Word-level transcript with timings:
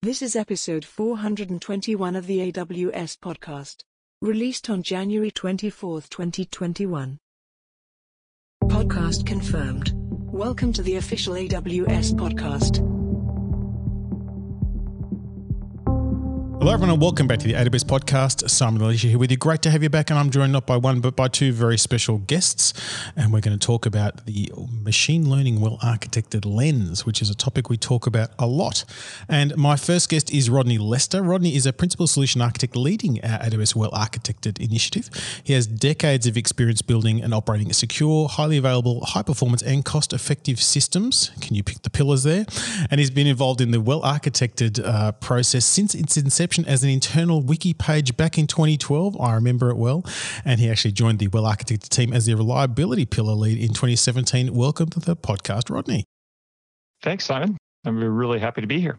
This 0.00 0.22
is 0.22 0.36
episode 0.36 0.84
421 0.84 2.14
of 2.14 2.28
the 2.28 2.52
AWS 2.52 3.18
podcast, 3.18 3.78
released 4.22 4.70
on 4.70 4.84
January 4.84 5.32
24, 5.32 6.02
2021. 6.02 7.18
Podcast 8.62 9.26
confirmed. 9.26 9.90
Welcome 9.96 10.72
to 10.74 10.84
the 10.84 10.94
official 10.94 11.34
AWS 11.34 12.12
podcast. 12.12 12.78
Hello, 16.60 16.72
everyone, 16.72 16.90
and 16.90 17.00
welcome 17.00 17.28
back 17.28 17.38
to 17.38 17.46
the 17.46 17.54
AWS 17.54 17.84
podcast. 17.84 18.50
Simon 18.50 18.82
Elisha 18.82 19.06
here 19.06 19.16
with 19.16 19.30
you. 19.30 19.36
Great 19.36 19.62
to 19.62 19.70
have 19.70 19.80
you 19.80 19.88
back, 19.88 20.10
and 20.10 20.18
I'm 20.18 20.28
joined 20.28 20.50
not 20.50 20.66
by 20.66 20.76
one 20.76 20.98
but 20.98 21.14
by 21.14 21.28
two 21.28 21.52
very 21.52 21.78
special 21.78 22.18
guests. 22.18 22.74
And 23.14 23.32
we're 23.32 23.40
going 23.40 23.56
to 23.56 23.64
talk 23.64 23.86
about 23.86 24.26
the 24.26 24.50
machine 24.82 25.30
learning 25.30 25.60
well 25.60 25.78
architected 25.78 26.44
lens, 26.44 27.06
which 27.06 27.22
is 27.22 27.30
a 27.30 27.36
topic 27.36 27.70
we 27.70 27.76
talk 27.76 28.08
about 28.08 28.30
a 28.40 28.46
lot. 28.48 28.84
And 29.28 29.56
my 29.56 29.76
first 29.76 30.08
guest 30.08 30.34
is 30.34 30.50
Rodney 30.50 30.78
Lester. 30.78 31.22
Rodney 31.22 31.54
is 31.54 31.64
a 31.64 31.72
principal 31.72 32.08
solution 32.08 32.42
architect 32.42 32.74
leading 32.74 33.24
our 33.24 33.38
AWS 33.38 33.76
well 33.76 33.92
architected 33.92 34.58
initiative. 34.58 35.10
He 35.44 35.52
has 35.52 35.64
decades 35.68 36.26
of 36.26 36.36
experience 36.36 36.82
building 36.82 37.22
and 37.22 37.32
operating 37.32 37.72
secure, 37.72 38.26
highly 38.26 38.56
available, 38.56 39.04
high 39.04 39.22
performance, 39.22 39.62
and 39.62 39.84
cost 39.84 40.12
effective 40.12 40.60
systems. 40.60 41.30
Can 41.40 41.54
you 41.54 41.62
pick 41.62 41.82
the 41.82 41.90
pillars 41.90 42.24
there? 42.24 42.46
And 42.90 42.98
he's 42.98 43.10
been 43.10 43.28
involved 43.28 43.60
in 43.60 43.70
the 43.70 43.80
well 43.80 44.02
architected 44.02 44.84
uh, 44.84 45.12
process 45.12 45.64
since 45.64 45.94
its 45.94 46.16
inception 46.16 46.47
as 46.66 46.82
an 46.82 46.90
internal 46.90 47.42
wiki 47.42 47.74
page 47.74 48.16
back 48.16 48.38
in 48.38 48.46
2012. 48.46 49.20
I 49.20 49.34
remember 49.34 49.70
it 49.70 49.76
well. 49.76 50.04
And 50.44 50.60
he 50.60 50.70
actually 50.70 50.92
joined 50.92 51.18
the 51.18 51.28
well 51.28 51.44
architected 51.44 51.88
team 51.88 52.12
as 52.12 52.26
the 52.26 52.34
reliability 52.34 53.06
pillar 53.06 53.34
lead 53.34 53.58
in 53.58 53.68
2017. 53.68 54.54
Welcome 54.54 54.88
to 54.90 55.00
the 55.00 55.16
podcast, 55.16 55.70
Rodney. 55.70 56.04
Thanks, 57.02 57.24
Simon. 57.24 57.56
I'm 57.84 57.98
really 57.98 58.38
happy 58.38 58.60
to 58.60 58.66
be 58.66 58.80
here. 58.80 58.98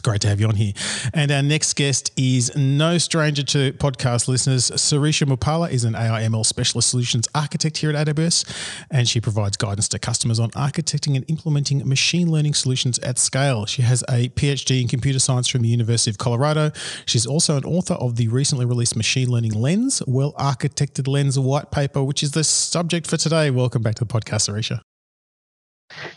It's 0.00 0.08
great 0.08 0.22
to 0.22 0.28
have 0.28 0.40
you 0.40 0.48
on 0.48 0.54
here. 0.54 0.72
And 1.12 1.30
our 1.30 1.42
next 1.42 1.74
guest 1.76 2.10
is 2.16 2.56
no 2.56 2.96
stranger 2.96 3.42
to 3.42 3.74
podcast 3.74 4.28
listeners. 4.28 4.70
Sireesha 4.70 5.28
Muppala 5.28 5.70
is 5.70 5.84
an 5.84 5.94
AI 5.94 6.22
ML 6.22 6.46
specialist 6.46 6.88
solutions 6.88 7.28
architect 7.34 7.76
here 7.76 7.94
at 7.94 8.06
AWS, 8.06 8.46
and 8.90 9.06
she 9.06 9.20
provides 9.20 9.58
guidance 9.58 9.88
to 9.88 9.98
customers 9.98 10.40
on 10.40 10.52
architecting 10.52 11.16
and 11.16 11.28
implementing 11.28 11.86
machine 11.86 12.30
learning 12.30 12.54
solutions 12.54 12.98
at 13.00 13.18
scale. 13.18 13.66
She 13.66 13.82
has 13.82 14.02
a 14.08 14.30
PhD 14.30 14.80
in 14.80 14.88
computer 14.88 15.18
science 15.18 15.48
from 15.48 15.60
the 15.60 15.68
University 15.68 16.10
of 16.10 16.16
Colorado. 16.16 16.72
She's 17.04 17.26
also 17.26 17.58
an 17.58 17.64
author 17.66 17.92
of 17.92 18.16
the 18.16 18.28
recently 18.28 18.64
released 18.64 18.96
Machine 18.96 19.28
Learning 19.28 19.52
Lens, 19.52 20.02
Well 20.06 20.32
Architected 20.38 21.08
Lens 21.08 21.38
white 21.38 21.70
paper, 21.70 22.02
which 22.02 22.22
is 22.22 22.30
the 22.30 22.42
subject 22.42 23.06
for 23.06 23.18
today. 23.18 23.50
Welcome 23.50 23.82
back 23.82 23.96
to 23.96 24.06
the 24.06 24.10
podcast, 24.10 24.48
Sireesha. 24.48 24.80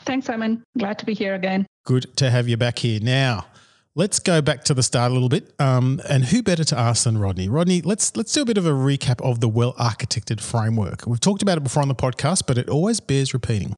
Thanks, 0.05 0.27
Simon. 0.27 0.63
Glad 0.77 0.99
to 0.99 1.05
be 1.05 1.13
here 1.13 1.35
again. 1.35 1.65
Good 1.85 2.15
to 2.15 2.29
have 2.29 2.47
you 2.47 2.55
back 2.55 2.79
here. 2.79 3.01
Now, 3.01 3.47
Let's 3.95 4.17
go 4.17 4.41
back 4.41 4.63
to 4.63 4.73
the 4.73 4.81
start 4.81 5.11
a 5.11 5.13
little 5.13 5.29
bit, 5.29 5.53
um, 5.59 6.01
and 6.09 6.25
who 6.25 6.41
better 6.41 6.63
to 6.63 6.79
ask 6.79 7.03
than 7.03 7.19
Rodney? 7.19 7.47
Rodney, 7.47 7.79
let's 7.83 8.17
let's 8.17 8.33
do 8.33 8.41
a 8.41 8.45
bit 8.45 8.57
of 8.57 8.65
a 8.65 8.71
recap 8.71 9.21
of 9.21 9.39
the 9.39 9.47
well 9.47 9.73
architected 9.73 10.41
framework. 10.41 11.05
We've 11.05 11.19
talked 11.19 11.43
about 11.43 11.59
it 11.59 11.63
before 11.63 11.83
on 11.83 11.89
the 11.89 11.95
podcast, 11.95 12.47
but 12.47 12.57
it 12.57 12.69
always 12.69 12.99
bears 12.99 13.35
repeating. 13.35 13.75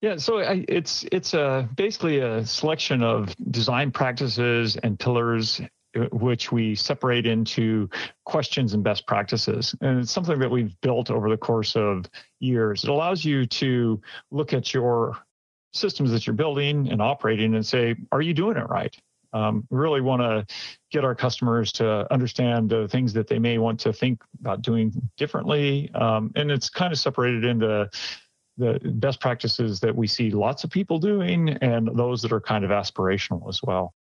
Yeah, 0.00 0.16
so 0.16 0.38
I, 0.38 0.64
it's 0.68 1.04
it's 1.12 1.34
a, 1.34 1.68
basically 1.76 2.20
a 2.20 2.46
selection 2.46 3.02
of 3.02 3.36
design 3.50 3.90
practices 3.90 4.78
and 4.82 4.98
pillars, 4.98 5.60
uh, 5.94 6.04
which 6.12 6.50
we 6.50 6.74
separate 6.74 7.26
into 7.26 7.90
questions 8.24 8.72
and 8.72 8.82
best 8.82 9.06
practices, 9.06 9.74
and 9.82 9.98
it's 9.98 10.12
something 10.12 10.38
that 10.38 10.50
we've 10.50 10.80
built 10.80 11.10
over 11.10 11.28
the 11.28 11.36
course 11.36 11.76
of 11.76 12.06
years. 12.38 12.84
It 12.84 12.88
allows 12.88 13.22
you 13.22 13.44
to 13.44 14.00
look 14.30 14.54
at 14.54 14.72
your 14.72 15.18
systems 15.74 16.10
that 16.10 16.26
you're 16.26 16.32
building 16.32 16.90
and 16.90 17.02
operating 17.02 17.54
and 17.54 17.66
say, 17.66 17.94
are 18.12 18.22
you 18.22 18.32
doing 18.32 18.56
it 18.56 18.68
right? 18.70 18.96
Um, 19.32 19.66
we 19.70 19.78
really 19.78 20.00
want 20.00 20.22
to 20.22 20.54
get 20.90 21.04
our 21.04 21.14
customers 21.14 21.72
to 21.72 22.12
understand 22.12 22.68
the 22.68 22.88
things 22.88 23.12
that 23.12 23.28
they 23.28 23.38
may 23.38 23.58
want 23.58 23.78
to 23.80 23.92
think 23.92 24.22
about 24.40 24.62
doing 24.62 24.92
differently. 25.16 25.90
Um, 25.94 26.32
and 26.36 26.50
it's 26.50 26.68
kind 26.68 26.92
of 26.92 26.98
separated 26.98 27.44
into 27.44 27.88
the 28.58 28.80
best 28.94 29.20
practices 29.20 29.80
that 29.80 29.94
we 29.94 30.06
see 30.06 30.30
lots 30.30 30.64
of 30.64 30.70
people 30.70 30.98
doing 30.98 31.50
and 31.62 31.88
those 31.96 32.20
that 32.22 32.32
are 32.32 32.40
kind 32.40 32.64
of 32.64 32.70
aspirational 32.70 33.48
as 33.48 33.60
well. 33.62 33.94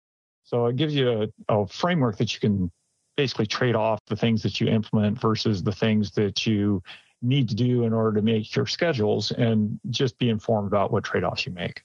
So 0.45 0.67
it 0.67 0.77
gives 0.77 0.95
you 0.95 1.31
a, 1.49 1.55
a 1.55 1.67
framework 1.67 2.17
that 2.19 2.33
you 2.33 2.41
can 2.41 2.71
basically 3.17 3.47
trade 3.47 3.75
off 3.75 4.01
the 4.07 4.17
things 4.17 4.43
that 4.43 4.61
you 4.61 4.69
implement 4.69 5.21
versus 5.21 5.63
the 5.63 5.73
things 5.73 6.11
that 6.13 6.47
you 6.47 6.83
need 7.21 7.49
to 7.49 7.55
do 7.55 7.85
in 7.85 7.93
order 7.93 8.15
to 8.19 8.23
make 8.23 8.55
your 8.55 8.67
schedules 8.67 9.33
and 9.33 9.79
just 9.91 10.17
be 10.19 10.31
informed 10.31 10.69
about 10.69 10.93
what 10.93 11.05
trade-offs 11.05 11.45
you 11.45 11.53
make. 11.53 11.83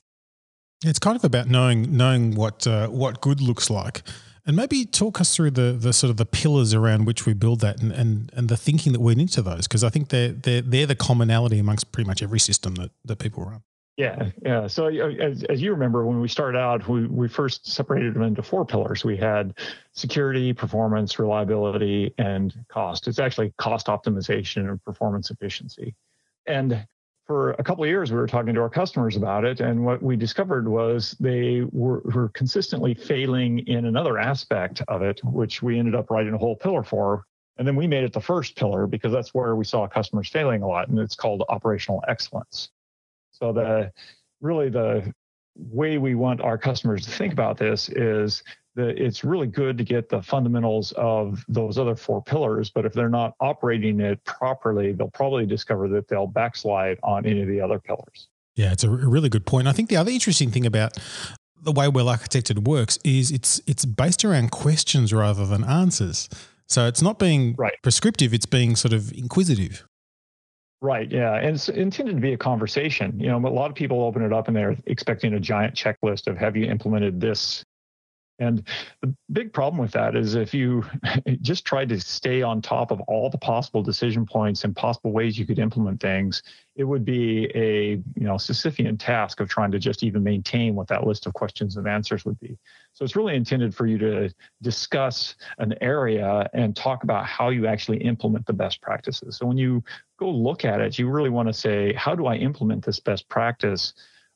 It's 0.83 0.99
kind 0.99 1.15
of 1.15 1.23
about 1.23 1.47
knowing 1.47 1.95
knowing 1.95 2.35
what 2.35 2.67
uh, 2.67 2.87
what 2.87 3.21
good 3.21 3.41
looks 3.41 3.69
like, 3.69 4.03
and 4.45 4.55
maybe 4.55 4.85
talk 4.85 5.21
us 5.21 5.35
through 5.35 5.51
the 5.51 5.73
the 5.73 5.93
sort 5.93 6.09
of 6.11 6.17
the 6.17 6.25
pillars 6.25 6.73
around 6.73 7.05
which 7.05 7.25
we 7.25 7.33
build 7.33 7.61
that, 7.61 7.81
and 7.81 7.91
and, 7.91 8.31
and 8.35 8.49
the 8.49 8.57
thinking 8.57 8.91
that 8.93 8.99
went 8.99 9.19
into 9.21 9.41
those, 9.41 9.67
because 9.67 9.83
I 9.83 9.89
think 9.89 10.09
they're 10.09 10.31
they're 10.31 10.61
they're 10.61 10.85
the 10.85 10.95
commonality 10.95 11.59
amongst 11.59 11.91
pretty 11.91 12.07
much 12.07 12.21
every 12.21 12.39
system 12.39 12.75
that 12.75 12.91
that 13.05 13.19
people 13.19 13.43
run. 13.45 13.63
Yeah, 13.95 14.31
yeah. 14.41 14.65
So 14.65 14.87
as, 14.87 15.43
as 15.43 15.61
you 15.61 15.71
remember, 15.71 16.03
when 16.03 16.19
we 16.19 16.27
started 16.27 16.57
out, 16.57 16.87
we, 16.87 17.05
we 17.05 17.27
first 17.27 17.67
separated 17.67 18.15
them 18.15 18.23
into 18.23 18.41
four 18.41 18.65
pillars. 18.65 19.05
We 19.05 19.15
had 19.17 19.53
security, 19.91 20.51
performance, 20.51 21.19
reliability, 21.19 22.11
and 22.17 22.55
cost. 22.69 23.07
It's 23.07 23.19
actually 23.19 23.53
cost 23.59 23.85
optimization 23.85 24.67
and 24.67 24.83
performance 24.83 25.29
efficiency. 25.29 25.93
And 26.47 26.87
for 27.25 27.51
a 27.51 27.63
couple 27.63 27.83
of 27.83 27.89
years, 27.89 28.11
we 28.11 28.17
were 28.17 28.27
talking 28.27 28.53
to 28.53 28.61
our 28.61 28.69
customers 28.69 29.15
about 29.15 29.45
it, 29.45 29.61
and 29.61 29.85
what 29.85 30.03
we 30.03 30.15
discovered 30.15 30.67
was 30.67 31.15
they 31.19 31.61
were, 31.71 31.99
were 31.99 32.29
consistently 32.29 32.93
failing 32.93 33.59
in 33.59 33.85
another 33.85 34.17
aspect 34.17 34.81
of 34.89 35.01
it, 35.01 35.21
which 35.23 35.61
we 35.61 35.79
ended 35.79 35.95
up 35.95 36.09
writing 36.09 36.33
a 36.33 36.37
whole 36.37 36.55
pillar 36.55 36.83
for. 36.83 37.25
And 37.57 37.67
then 37.67 37.75
we 37.75 37.87
made 37.87 38.03
it 38.03 38.13
the 38.13 38.19
first 38.19 38.55
pillar 38.55 38.87
because 38.87 39.13
that's 39.13 39.33
where 39.33 39.55
we 39.55 39.63
saw 39.63 39.87
customers 39.87 40.27
failing 40.29 40.63
a 40.63 40.67
lot, 40.67 40.89
and 40.89 40.99
it's 40.99 41.15
called 41.15 41.43
operational 41.49 42.03
excellence. 42.07 42.69
So 43.31 43.53
the 43.53 43.91
really 44.41 44.69
the 44.69 45.13
way 45.55 45.97
we 45.97 46.15
want 46.15 46.41
our 46.41 46.57
customers 46.57 47.05
to 47.05 47.11
think 47.11 47.31
about 47.31 47.57
this 47.57 47.89
is 47.89 48.43
that 48.75 48.97
it's 48.97 49.23
really 49.23 49.47
good 49.47 49.77
to 49.77 49.83
get 49.83 50.09
the 50.09 50.21
fundamentals 50.21 50.91
of 50.93 51.43
those 51.47 51.77
other 51.77 51.95
four 51.95 52.21
pillars, 52.23 52.69
but 52.69 52.85
if 52.85 52.93
they're 52.93 53.09
not 53.09 53.33
operating 53.39 53.99
it 53.99 54.23
properly, 54.25 54.93
they'll 54.93 55.11
probably 55.11 55.45
discover 55.45 55.87
that 55.89 56.07
they'll 56.07 56.27
backslide 56.27 56.97
on 57.03 57.25
any 57.25 57.41
of 57.41 57.47
the 57.47 57.61
other 57.61 57.79
pillars. 57.79 58.27
Yeah, 58.55 58.71
it's 58.71 58.83
a 58.83 58.89
really 58.89 59.29
good 59.29 59.45
point. 59.45 59.67
I 59.67 59.71
think 59.71 59.89
the 59.89 59.97
other 59.97 60.11
interesting 60.11 60.51
thing 60.51 60.65
about 60.65 60.97
the 61.61 61.71
way 61.71 61.87
well 61.87 62.05
architected 62.05 62.67
works 62.67 62.99
is 63.03 63.31
it's 63.31 63.61
it's 63.65 63.85
based 63.85 64.23
around 64.25 64.51
questions 64.51 65.13
rather 65.13 65.45
than 65.45 65.63
answers. 65.63 66.29
So 66.67 66.87
it's 66.87 67.01
not 67.01 67.19
being 67.19 67.55
right. 67.57 67.73
prescriptive; 67.81 68.33
it's 68.33 68.45
being 68.45 68.75
sort 68.75 68.93
of 68.93 69.11
inquisitive. 69.13 69.87
Right. 70.81 71.09
Yeah. 71.09 71.35
And 71.35 71.55
it's 71.55 71.69
intended 71.69 72.15
to 72.15 72.21
be 72.21 72.33
a 72.33 72.37
conversation. 72.37 73.17
You 73.17 73.27
know, 73.29 73.37
a 73.37 73.47
lot 73.47 73.69
of 73.69 73.75
people 73.75 74.03
open 74.03 74.21
it 74.21 74.33
up 74.33 74.49
and 74.49 74.57
they're 74.57 74.75
expecting 74.85 75.33
a 75.33 75.39
giant 75.39 75.75
checklist 75.75 76.27
of 76.27 76.37
have 76.37 76.57
you 76.57 76.65
implemented 76.65 77.21
this 77.21 77.63
and 78.39 78.67
the 79.01 79.13
big 79.31 79.53
problem 79.53 79.79
with 79.79 79.91
that 79.91 80.15
is 80.15 80.35
if 80.35 80.53
you 80.53 80.83
just 81.41 81.65
tried 81.65 81.89
to 81.89 81.99
stay 81.99 82.41
on 82.41 82.61
top 82.61 82.91
of 82.91 82.99
all 83.01 83.29
the 83.29 83.37
possible 83.37 83.83
decision 83.83 84.25
points 84.25 84.63
and 84.63 84.75
possible 84.75 85.11
ways 85.11 85.37
you 85.37 85.45
could 85.45 85.59
implement 85.59 85.99
things, 85.99 86.41
it 86.75 86.83
would 86.83 87.05
be 87.05 87.45
a 87.53 87.91
you 88.15 88.25
know 88.25 88.35
Sisyphean 88.35 88.97
task 88.97 89.39
of 89.39 89.49
trying 89.49 89.71
to 89.71 89.79
just 89.79 90.03
even 90.03 90.23
maintain 90.23 90.73
what 90.73 90.87
that 90.87 91.05
list 91.05 91.27
of 91.27 91.33
questions 91.33 91.77
and 91.77 91.87
answers 91.87 92.25
would 92.25 92.39
be. 92.39 92.57
So 92.93 93.05
it's 93.05 93.15
really 93.15 93.35
intended 93.35 93.75
for 93.75 93.85
you 93.85 93.97
to 93.99 94.33
discuss 94.61 95.35
an 95.59 95.75
area 95.81 96.49
and 96.53 96.75
talk 96.75 97.03
about 97.03 97.25
how 97.25 97.49
you 97.49 97.67
actually 97.67 97.97
implement 97.97 98.45
the 98.45 98.53
best 98.53 98.81
practices. 98.81 99.37
So 99.37 99.45
when 99.45 99.57
you 99.57 99.83
go 100.17 100.29
look 100.29 100.65
at 100.65 100.81
it, 100.81 100.97
you 100.97 101.09
really 101.09 101.29
want 101.29 101.49
to 101.49 101.53
say, 101.53 101.93
how 101.93 102.15
do 102.15 102.25
I 102.25 102.35
implement 102.35 102.83
this 102.83 102.99
best 102.99 103.27
practice? 103.29 103.93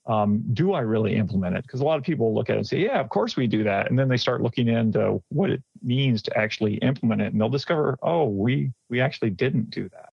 Um, 0.07 0.43
do 0.53 0.73
I 0.73 0.79
really 0.79 1.15
implement 1.15 1.57
it? 1.57 1.63
Because 1.63 1.81
a 1.81 1.83
lot 1.83 1.97
of 1.97 2.03
people 2.03 2.33
look 2.33 2.49
at 2.49 2.55
it 2.55 2.59
and 2.59 2.67
say, 2.67 2.79
yeah, 2.79 2.99
of 2.99 3.09
course 3.09 3.35
we 3.35 3.45
do 3.45 3.63
that. 3.65 3.89
And 3.89 3.99
then 3.99 4.07
they 4.07 4.17
start 4.17 4.41
looking 4.41 4.67
into 4.69 5.21
what 5.29 5.49
it 5.49 5.61
means 5.83 6.21
to 6.23 6.37
actually 6.37 6.75
implement 6.75 7.21
it. 7.21 7.33
And 7.33 7.41
they'll 7.41 7.49
discover, 7.49 7.97
oh, 8.01 8.25
we, 8.25 8.71
we 8.89 9.01
actually 9.01 9.31
didn't 9.31 9.69
do 9.69 9.89
that. 9.89 10.09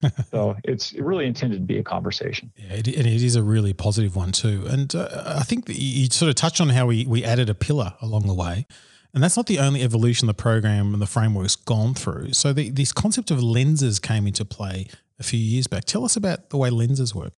so 0.30 0.54
it's 0.64 0.92
really 0.92 1.26
intended 1.26 1.56
to 1.56 1.66
be 1.66 1.78
a 1.78 1.82
conversation. 1.82 2.52
Yeah, 2.56 2.74
it, 2.74 2.86
and 2.88 3.06
it 3.06 3.22
is 3.22 3.36
a 3.36 3.42
really 3.42 3.72
positive 3.72 4.14
one 4.14 4.32
too. 4.32 4.64
And 4.68 4.94
uh, 4.94 5.34
I 5.38 5.42
think 5.42 5.64
you 5.68 6.06
sort 6.10 6.28
of 6.28 6.34
touched 6.34 6.60
on 6.60 6.68
how 6.68 6.86
we, 6.86 7.06
we 7.06 7.24
added 7.24 7.50
a 7.50 7.54
pillar 7.54 7.94
along 8.00 8.26
the 8.26 8.34
way. 8.34 8.66
And 9.14 9.22
that's 9.22 9.36
not 9.36 9.46
the 9.46 9.58
only 9.58 9.82
evolution 9.82 10.26
the 10.26 10.34
program 10.34 10.92
and 10.92 11.00
the 11.00 11.06
framework's 11.06 11.56
gone 11.56 11.94
through. 11.94 12.34
So 12.34 12.52
the, 12.52 12.68
this 12.70 12.92
concept 12.92 13.30
of 13.30 13.42
lenses 13.42 13.98
came 13.98 14.26
into 14.26 14.44
play 14.44 14.88
a 15.18 15.22
few 15.22 15.40
years 15.40 15.66
back. 15.66 15.84
Tell 15.84 16.04
us 16.04 16.14
about 16.14 16.50
the 16.50 16.58
way 16.58 16.68
lenses 16.68 17.14
work. 17.14 17.32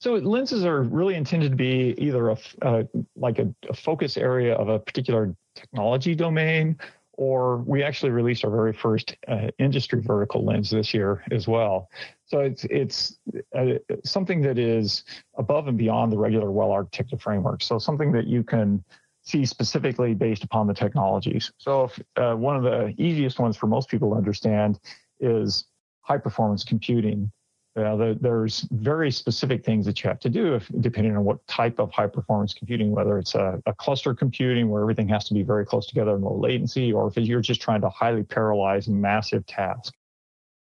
So 0.00 0.14
lenses 0.14 0.64
are 0.64 0.82
really 0.82 1.16
intended 1.16 1.50
to 1.50 1.56
be 1.56 1.94
either 1.98 2.30
a 2.30 2.38
uh, 2.62 2.84
like 3.16 3.38
a, 3.38 3.52
a, 3.68 3.74
focus 3.74 4.16
area 4.16 4.54
of 4.54 4.68
a 4.68 4.78
particular 4.78 5.34
technology 5.56 6.14
domain, 6.14 6.78
or 7.14 7.58
we 7.58 7.82
actually 7.82 8.10
released 8.10 8.44
our 8.44 8.50
very 8.50 8.72
first 8.72 9.16
uh, 9.26 9.48
industry 9.58 10.00
vertical 10.00 10.44
lens 10.44 10.70
this 10.70 10.94
year 10.94 11.24
as 11.32 11.48
well. 11.48 11.90
So 12.26 12.40
it's 12.40 12.64
it's 12.64 13.18
uh, 13.56 13.74
something 14.04 14.40
that 14.42 14.56
is 14.56 15.02
above 15.36 15.66
and 15.66 15.76
beyond 15.76 16.12
the 16.12 16.18
regular 16.18 16.52
well 16.52 16.68
architected 16.68 17.20
framework. 17.20 17.62
So 17.62 17.78
something 17.78 18.12
that 18.12 18.28
you 18.28 18.44
can 18.44 18.84
see 19.22 19.44
specifically 19.44 20.14
based 20.14 20.42
upon 20.42 20.66
the 20.66 20.74
technologies. 20.74 21.52
So, 21.58 21.84
if, 21.84 22.00
uh, 22.16 22.34
one 22.34 22.56
of 22.56 22.62
the 22.62 22.94
easiest 22.96 23.38
ones 23.38 23.56
for 23.56 23.66
most 23.66 23.88
people 23.88 24.10
to 24.10 24.16
understand 24.16 24.78
is 25.20 25.64
high 26.00 26.18
performance 26.18 26.64
computing. 26.64 27.30
Uh, 27.78 27.94
the, 27.94 28.18
there's 28.20 28.66
very 28.72 29.10
specific 29.10 29.64
things 29.64 29.86
that 29.86 30.02
you 30.02 30.08
have 30.08 30.18
to 30.18 30.28
do 30.28 30.54
if, 30.54 30.68
depending 30.80 31.16
on 31.16 31.24
what 31.24 31.46
type 31.46 31.78
of 31.78 31.92
high 31.92 32.08
performance 32.08 32.52
computing, 32.52 32.90
whether 32.90 33.18
it's 33.18 33.36
a, 33.36 33.62
a, 33.66 33.74
cluster 33.74 34.14
computing 34.14 34.68
where 34.68 34.82
everything 34.82 35.08
has 35.08 35.24
to 35.24 35.34
be 35.34 35.42
very 35.44 35.64
close 35.64 35.86
together 35.86 36.16
and 36.16 36.24
low 36.24 36.36
latency, 36.36 36.92
or 36.92 37.06
if 37.06 37.16
you're 37.16 37.40
just 37.40 37.60
trying 37.60 37.80
to 37.80 37.88
highly 37.88 38.24
parallelize 38.24 38.88
massive 38.88 39.46
tasks. 39.46 39.96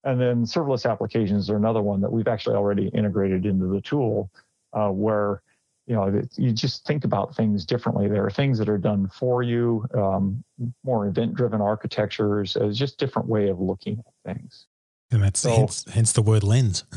And 0.06 0.20
then 0.20 0.46
serverless 0.46 0.90
applications 0.90 1.50
are 1.50 1.58
another 1.58 1.82
one 1.82 2.00
that 2.02 2.12
we've 2.12 2.28
actually 2.28 2.56
already 2.56 2.88
integrated 2.90 3.46
into 3.46 3.68
the 3.68 3.82
tool 3.82 4.32
uh, 4.72 4.90
where 4.90 5.42
you 5.88 5.96
know 5.96 6.22
you 6.38 6.54
just 6.54 6.86
think 6.86 7.04
about 7.04 7.36
things 7.36 7.66
differently 7.66 8.08
there 8.08 8.26
are 8.26 8.32
things 8.32 8.58
that 8.58 8.70
are 8.70 8.78
done 8.78 9.10
for 9.10 9.44
you 9.44 9.86
um, 9.96 10.42
more 10.86 11.08
event 11.08 11.34
driven 11.36 11.60
architectures 11.60 12.56
it's 12.56 12.78
just 12.78 12.98
different 12.98 13.28
way 13.28 13.50
of 13.50 13.60
looking 13.60 14.00
at 14.00 14.36
things 14.36 14.68
and 15.14 15.24
that's 15.24 15.40
so, 15.40 15.56
hence, 15.56 15.86
hence 15.94 16.12
the 16.12 16.22
word 16.22 16.44
lens. 16.44 16.84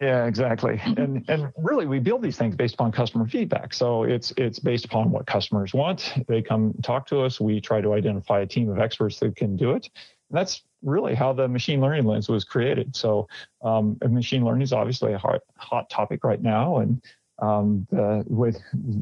Yeah, 0.00 0.26
exactly. 0.26 0.80
And 0.96 1.24
and 1.28 1.52
really 1.56 1.86
we 1.86 1.98
build 1.98 2.22
these 2.22 2.36
things 2.36 2.54
based 2.54 2.74
upon 2.74 2.92
customer 2.92 3.26
feedback. 3.26 3.74
So 3.74 4.04
it's 4.04 4.32
it's 4.36 4.58
based 4.60 4.84
upon 4.84 5.10
what 5.10 5.26
customers 5.26 5.74
want. 5.74 6.14
They 6.28 6.40
come 6.40 6.74
talk 6.82 7.06
to 7.08 7.22
us. 7.22 7.40
We 7.40 7.60
try 7.60 7.80
to 7.80 7.94
identify 7.94 8.40
a 8.40 8.46
team 8.46 8.70
of 8.70 8.78
experts 8.78 9.18
that 9.18 9.34
can 9.34 9.56
do 9.56 9.72
it. 9.72 9.90
And 10.30 10.38
that's 10.38 10.62
really 10.82 11.14
how 11.14 11.32
the 11.32 11.48
machine 11.48 11.80
learning 11.80 12.04
lens 12.04 12.28
was 12.28 12.44
created. 12.44 12.94
So 12.94 13.28
um, 13.62 13.98
machine 14.08 14.44
learning 14.44 14.62
is 14.62 14.72
obviously 14.72 15.14
a 15.14 15.18
hot 15.18 15.40
hot 15.56 15.90
topic 15.90 16.22
right 16.22 16.40
now, 16.40 16.78
and 16.78 17.02
um, 17.40 17.86
uh, 17.96 18.22
with 18.26 18.60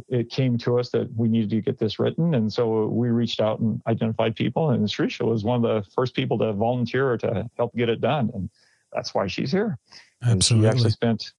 it 0.09 0.31
came 0.31 0.59
to 0.59 0.79
us 0.79 0.91
that 0.91 1.09
we 1.17 1.29
needed 1.29 1.51
to 1.51 1.61
get 1.61 1.79
this 1.79 1.99
written, 1.99 2.35
and 2.35 2.53
so 2.53 2.87
we 2.87 3.09
reached 3.09 3.41
out 3.41 3.61
and 3.61 3.81
identified 3.87 4.37
people. 4.37 4.71
And 4.71 4.87
Sireesha 4.87 5.25
was 5.25 5.45
one 5.45 5.65
of 5.65 5.85
the 5.85 5.91
first 5.93 6.15
people 6.15 6.39
to 6.39 6.53
volunteer 6.53 7.17
to 7.19 7.49
help 7.57 7.75
get 7.75 7.89
it 7.89 8.01
done, 8.01 8.31
and 8.35 8.51
that's 8.93 9.15
why 9.15 9.27
she's 9.27 9.51
here. 9.51 9.79
Absolutely, 10.23 10.69
she 10.69 10.71
actually 10.71 10.91
spent 10.91 11.33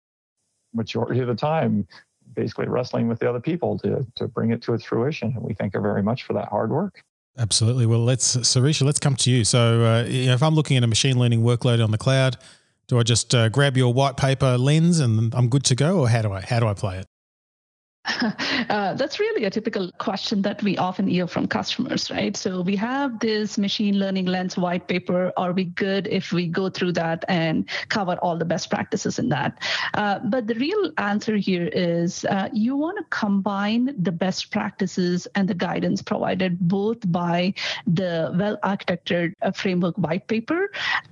majority 0.73 1.21
of 1.21 1.27
the 1.27 1.35
time 1.35 1.88
basically 2.33 2.67
wrestling 2.67 3.07
with 3.07 3.19
the 3.19 3.29
other 3.29 3.39
people 3.39 3.77
to 3.79 4.05
to 4.15 4.27
bring 4.27 4.51
it 4.51 4.61
to 4.63 4.73
its 4.73 4.83
fruition, 4.83 5.33
and 5.35 5.44
we 5.44 5.53
thank 5.53 5.73
her 5.73 5.81
very 5.81 6.01
much 6.01 6.23
for 6.23 6.33
that 6.33 6.49
hard 6.49 6.71
work. 6.71 7.03
Absolutely. 7.39 7.85
Well, 7.85 8.03
let's 8.03 8.35
Sireesha, 8.38 8.81
let's 8.81 8.99
come 8.99 9.15
to 9.17 9.29
you. 9.29 9.44
So, 9.44 9.85
uh, 9.85 10.03
you 10.07 10.25
know, 10.25 10.33
if 10.33 10.41
I'm 10.41 10.55
looking 10.55 10.75
at 10.75 10.83
a 10.83 10.88
machine 10.88 11.19
learning 11.19 11.44
workload 11.44 11.83
on 11.83 11.91
the 11.91 11.97
cloud 11.99 12.38
do 12.88 13.00
I 13.00 13.04
just 13.04 13.36
uh, 13.36 13.50
grab 13.50 13.78
your 13.78 13.94
white 13.94 14.18
paper 14.18 14.57
lens 14.57 15.00
and 15.00 15.34
I'm 15.36 15.50
good 15.50 15.63
to 15.66 15.75
go, 15.75 16.00
or 16.00 16.10
how 16.10 16.22
do 16.22 16.31
I 16.31 16.42
how 16.42 16.60
do 16.60 16.68
I 16.68 16.74
play 16.74 17.00
it? 17.00 17.07
Uh, 18.69 18.94
that's 18.95 19.19
really 19.19 19.45
a 19.45 19.50
typical 19.50 19.92
question 19.98 20.42
that 20.42 20.62
we 20.62 20.77
often 20.77 21.07
hear 21.07 21.25
from 21.25 21.48
customers, 21.48 22.12
right? 22.12 22.36
So 22.36 22.62
we 22.62 22.75
have 22.75 23.19
this 23.19 23.57
machine 23.57 23.98
learning 23.98 24.25
lens 24.25 24.57
white 24.57 24.88
paper. 24.88 25.31
Are 25.38 25.54
we 25.54 25.65
good 25.65 26.07
if 26.07 26.33
we 26.33 26.48
go 26.48 26.69
through 26.69 26.94
that 26.94 27.24
and 27.30 27.69
cover 27.88 28.15
all 28.15 28.38
the 28.38 28.45
best 28.45 28.69
practices 28.69 29.19
in 29.19 29.30
that? 29.30 29.62
Uh, 29.94 30.19
but 30.25 30.48
the 30.48 30.56
real 30.56 30.92
answer 30.98 31.38
here 31.38 31.69
is 31.71 32.25
uh, 32.25 32.50
you 32.51 32.75
want 32.75 32.98
to 32.98 33.06
combine 33.09 33.95
the 34.04 34.12
best 34.12 34.51
practices 34.51 35.27
and 35.36 35.48
the 35.48 35.54
guidance 35.54 36.01
provided 36.01 36.59
both 36.59 37.09
by 37.12 37.54
the 37.86 38.33
well-architected 38.36 39.33
uh, 39.42 39.51
framework 39.51 39.95
white 39.98 40.27
paper 40.27 40.69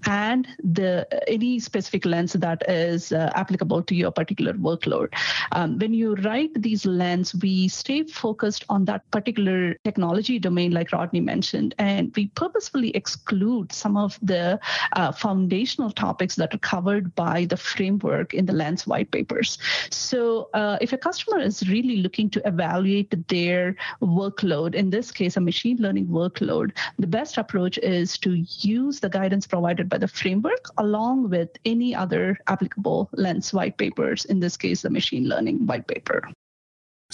and 0.08 0.48
the 0.64 1.08
any 1.28 1.60
specific 1.60 2.06
lens 2.06 2.34
that 2.34 2.68
is 2.70 3.12
uh, 3.12 3.32
applicable 3.36 3.82
to 3.84 3.96
your 3.96 4.12
particular 4.12 4.54
workload. 4.54 5.08
Um, 5.52 5.78
when 5.80 5.94
you 5.94 6.16
write 6.16 6.52
these 6.62 6.85
lens, 6.86 7.36
we 7.36 7.68
stay 7.68 8.04
focused 8.04 8.66
on 8.70 8.86
that 8.86 9.10
particular 9.12 9.76
technology 9.84 10.40
domain, 10.40 10.72
like 10.72 10.92
Rodney 10.92 11.22
mentioned, 11.22 11.76
and 11.78 12.14
we 12.16 12.28
purposefully 12.30 12.90
exclude 12.92 13.72
some 13.72 13.98
of 13.98 14.20
the 14.22 14.60
uh, 14.94 15.12
foundational 15.12 15.92
topics 15.92 16.36
that 16.36 16.54
are 16.54 16.60
covered 16.60 17.14
by 17.16 17.46
the 17.46 17.58
framework 17.58 18.34
in 18.34 18.46
the 18.46 18.54
lens 18.54 18.88
white 18.88 19.12
papers. 19.12 19.58
So 19.90 20.50
uh, 20.54 20.78
if 20.82 20.94
a 20.94 20.98
customer 20.98 21.40
is 21.40 21.68
really 21.70 21.98
looking 21.98 22.30
to 22.32 22.48
evaluate 22.48 23.28
their 23.28 23.76
workload, 24.02 24.76
in 24.76 24.90
this 24.90 25.12
case, 25.12 25.38
a 25.38 25.42
machine 25.42 25.78
learning 25.78 26.08
workload, 26.08 26.72
the 27.00 27.08
best 27.08 27.38
approach 27.38 27.78
is 27.80 28.18
to 28.20 28.46
use 28.60 29.00
the 29.00 29.10
guidance 29.10 29.48
provided 29.48 29.90
by 29.90 29.98
the 29.98 30.08
framework 30.08 30.70
along 30.78 31.30
with 31.30 31.50
any 31.66 31.96
other 31.96 32.38
applicable 32.48 33.10
lens 33.14 33.54
white 33.54 33.78
papers, 33.78 34.26
in 34.26 34.40
this 34.40 34.58
case, 34.58 34.82
the 34.82 34.90
machine 34.90 35.28
learning 35.28 35.66
white 35.66 35.88
paper. 35.88 36.22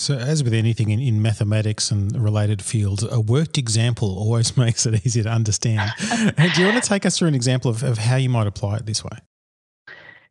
So, 0.02 0.16
as 0.16 0.44
with 0.44 0.56
anything 0.56 0.90
in, 0.90 1.00
in 1.00 1.22
mathematics 1.22 1.92
and 1.92 2.20
related 2.20 2.60
fields, 2.60 3.04
a 3.04 3.20
worked 3.20 3.60
example 3.60 4.18
always 4.18 4.58
makes 4.66 4.88
it 4.88 5.06
easier 5.06 5.24
to 5.24 5.30
understand. 5.30 5.92
Uh, 6.22 6.48
do 6.56 6.62
you 6.62 6.68
want 6.68 6.82
to 6.82 6.88
take 6.88 7.06
us 7.06 7.18
through 7.18 7.28
an 7.28 7.36
example 7.36 7.70
of, 7.70 7.84
of 7.84 7.98
how 7.98 8.16
you 8.16 8.30
might 8.30 8.48
apply 8.48 8.78
it 8.78 8.86
this 8.86 9.04
way? 9.04 9.18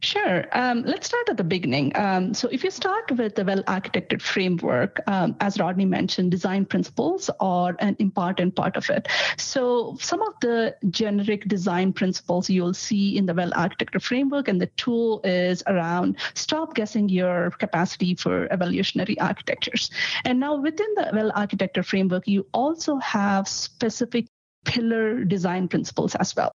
Sure. 0.03 0.47
Um, 0.53 0.83
let's 0.85 1.07
start 1.09 1.29
at 1.29 1.37
the 1.37 1.45
beginning. 1.45 1.93
Um, 1.95 2.33
so, 2.33 2.49
if 2.49 2.65
you 2.65 2.71
start 2.71 3.11
with 3.11 3.39
a 3.39 3.45
well 3.45 3.63
architected 3.65 4.23
framework, 4.23 4.99
um, 5.07 5.37
as 5.41 5.61
Rodney 5.61 5.85
mentioned, 5.85 6.31
design 6.31 6.65
principles 6.65 7.29
are 7.39 7.77
an 7.81 7.97
important 7.99 8.57
part 8.57 8.79
of 8.79 8.89
it. 8.89 9.09
So, 9.37 9.99
some 10.01 10.23
of 10.23 10.33
the 10.41 10.75
generic 10.89 11.49
design 11.49 11.93
principles 11.93 12.49
you'll 12.49 12.73
see 12.73 13.19
in 13.19 13.27
the 13.27 13.35
well 13.35 13.51
architected 13.51 14.03
framework, 14.03 14.49
and 14.49 14.59
the 14.59 14.69
tool 14.79 15.21
is 15.23 15.63
around 15.67 16.17
stop 16.33 16.75
guessing 16.75 17.11
your 17.11 17.51
capacity 17.51 18.15
for 18.15 18.51
evolutionary 18.51 19.21
architectures. 19.21 19.91
And 20.25 20.41
now, 20.41 20.57
within 20.57 20.95
the 20.95 21.11
well 21.13 21.31
architected 21.33 21.85
framework, 21.85 22.27
you 22.27 22.47
also 22.55 22.97
have 23.01 23.47
specific 23.47 24.29
pillar 24.65 25.25
design 25.25 25.69
principles 25.69 26.15
as 26.15 26.35
well. 26.35 26.53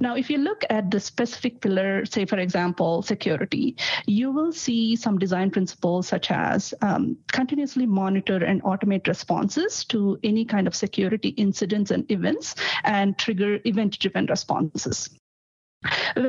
Now, 0.00 0.16
if 0.16 0.30
you 0.30 0.38
look 0.38 0.64
at 0.70 0.90
the 0.90 1.00
specific 1.00 1.60
pillar, 1.60 2.04
say, 2.04 2.24
for 2.24 2.38
example, 2.38 3.02
security, 3.02 3.76
you 4.06 4.30
will 4.30 4.52
see 4.52 4.96
some 4.96 5.18
design 5.18 5.50
principles 5.50 6.08
such 6.08 6.30
as 6.30 6.74
um, 6.82 7.16
continuously 7.32 7.86
monitor 7.86 8.44
and 8.44 8.62
automate 8.62 9.06
responses 9.06 9.84
to 9.86 10.18
any 10.24 10.44
kind 10.44 10.66
of 10.66 10.74
security 10.74 11.30
incidents 11.30 11.90
and 11.90 12.10
events 12.10 12.54
and 12.84 13.18
trigger 13.18 13.60
event 13.64 13.98
driven 13.98 14.26
responses. 14.26 15.19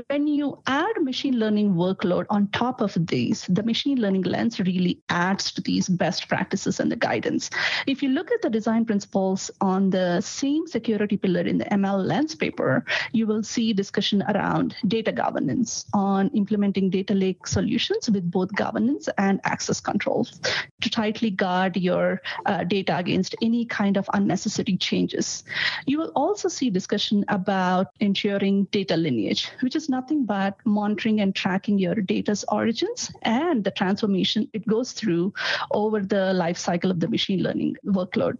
When 0.08 0.28
you 0.28 0.62
add 0.68 1.02
machine 1.02 1.38
learning 1.38 1.74
workload 1.74 2.26
on 2.30 2.48
top 2.50 2.80
of 2.80 2.94
these, 3.08 3.46
the 3.48 3.64
machine 3.64 4.00
learning 4.00 4.24
lens 4.24 4.60
really 4.62 5.02
adds 5.10 5.52
to 5.52 5.62
these 5.62 5.90
best 5.90 6.30
practices 6.30 6.80
and 6.80 6.90
the 6.90 6.96
guidance. 6.96 7.50
If 7.86 8.02
you 8.02 8.10
look 8.10 8.32
at 8.32 8.42
the 8.42 8.50
design 8.50 8.86
principles 8.86 9.52
on 9.60 9.90
the 9.90 10.22
same 10.22 10.68
security 10.68 11.18
pillar 11.18 11.42
in 11.42 11.58
the 11.58 11.66
ML 11.66 12.06
lens 12.06 12.34
paper, 12.34 12.86
you 13.12 13.28
will 13.28 13.44
see 13.44 13.74
discussion 13.74 14.24
around 14.24 14.76
data 14.88 15.12
governance 15.12 15.86
on 15.94 16.30
implementing 16.30 16.90
data 16.90 17.14
lake 17.14 17.46
solutions 17.46 18.10
with 18.10 18.32
both 18.32 18.54
governance 18.56 19.10
and 19.18 19.42
access 19.44 19.82
controls 19.82 20.40
to 20.80 20.90
tightly 20.90 21.30
guard 21.30 21.76
your 21.76 22.22
uh, 22.46 22.64
data 22.64 22.98
against 22.98 23.36
any 23.42 23.66
kind 23.66 23.98
of 23.98 24.10
unnecessary 24.14 24.78
changes. 24.78 25.44
You 25.86 25.98
will 25.98 26.12
also 26.16 26.48
see 26.48 26.70
discussion 26.70 27.26
about 27.28 27.88
ensuring 28.00 28.66
data 28.72 28.96
lineage 28.96 29.41
which 29.62 29.76
is 29.76 29.90
nothing 29.90 30.26
but 30.26 30.56
monitoring 30.66 31.22
and 31.22 31.36
tracking 31.36 31.78
your 31.78 31.96
data's 31.96 32.46
origins 32.50 33.12
and 33.24 33.64
the 33.64 33.72
transformation 33.72 34.50
it 34.54 34.68
goes 34.68 34.92
through 34.92 35.34
over 35.72 36.02
the 36.02 36.34
life 36.34 36.58
cycle 36.58 36.92
of 36.92 37.00
the 37.00 37.08
machine 37.08 37.42
learning 37.44 37.76
workload. 37.86 38.38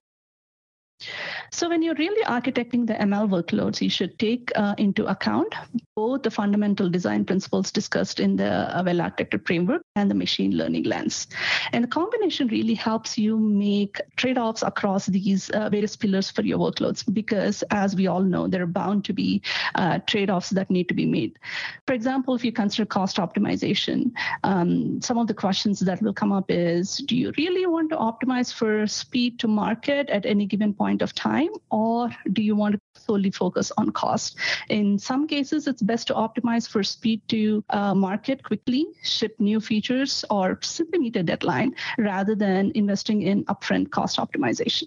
So 1.52 1.70
when 1.70 1.82
you're 1.82 1.96
really 1.96 2.24
architecting 2.26 2.88
the 2.88 2.94
ML 2.94 3.30
workloads, 3.30 3.82
you 3.82 3.90
should 3.90 4.18
take 4.20 4.52
uh, 4.56 4.76
into 4.78 5.06
account 5.06 5.54
both 5.96 6.24
the 6.24 6.32
fundamental 6.32 6.90
design 6.90 7.24
principles 7.26 7.72
discussed 7.72 8.20
in 8.20 8.36
the 8.36 8.52
uh, 8.76 8.82
well-architected 8.84 9.46
framework 9.46 9.84
and 9.96 10.10
the 10.10 10.16
machine 10.16 10.58
learning 10.58 10.84
lens. 10.84 11.28
And 11.74 11.84
the 11.84 11.88
combination 11.88 12.48
really 12.48 12.74
helps 12.74 13.18
you 13.18 13.38
make 13.38 14.00
trade-offs 14.16 14.64
across 14.64 15.06
these 15.06 15.50
uh, 15.52 15.70
various 15.70 15.96
pillars 15.96 16.32
for 16.32 16.42
your 16.42 16.58
workloads 16.58 17.02
because 17.14 17.64
as 17.72 17.96
we 17.96 18.08
all 18.08 18.22
know, 18.22 18.48
there 18.48 18.64
are 18.64 18.68
bound 18.82 19.06
to 19.06 19.14
be 19.14 19.42
uh, 19.76 20.00
trade-offs 20.08 20.50
that 20.52 20.72
need 20.72 20.88
to 20.88 20.94
be 20.94 21.06
made. 21.06 21.38
For 21.86 21.94
example, 21.94 22.36
if 22.36 22.44
you 22.44 22.52
consider 22.52 22.86
cost 22.86 23.18
optimization, 23.18 24.12
um, 24.44 25.02
some 25.02 25.18
of 25.18 25.28
the 25.28 25.34
questions 25.34 25.80
that 25.82 26.02
will 26.02 26.14
come 26.14 26.32
up 26.32 26.46
is, 26.50 26.98
do 26.98 27.16
you 27.16 27.32
really 27.38 27.66
want 27.66 27.90
to 27.92 27.98
optimize 27.98 28.54
for 28.54 28.88
speed 28.88 29.40
to 29.40 29.48
market 29.48 30.10
at 30.10 30.26
any 30.26 30.46
given 30.46 30.74
point 30.74 30.91
of 31.00 31.16
time, 31.16 31.50
or 31.70 32.10
do 32.34 32.42
you 32.42 32.56
want 32.56 32.76
to 32.76 32.82
solely 33.00 33.32
focus 33.32 33.72
on 33.78 33.92
cost? 33.92 34.38
In 34.68 35.00
some 35.00 35.28
cases, 35.28 35.68
it's 35.68 35.82
best 35.82 36.08
to 36.08 36.14
optimize 36.14 36.68
for 36.68 36.84
speed 36.84 37.22
to 37.30 37.64
uh, 37.70 37.94
market 37.94 38.44
quickly, 38.44 38.86
ship 39.04 39.36
new 39.40 39.62
features, 39.62 40.26
or 40.30 40.60
simply 40.62 41.00
meet 41.00 41.16
a 41.16 41.24
deadline 41.24 41.76
rather 41.98 42.36
than 42.36 42.72
investing 42.76 43.22
in 43.22 43.46
upfront 43.46 43.92
cost 43.92 44.18
optimization. 44.18 44.84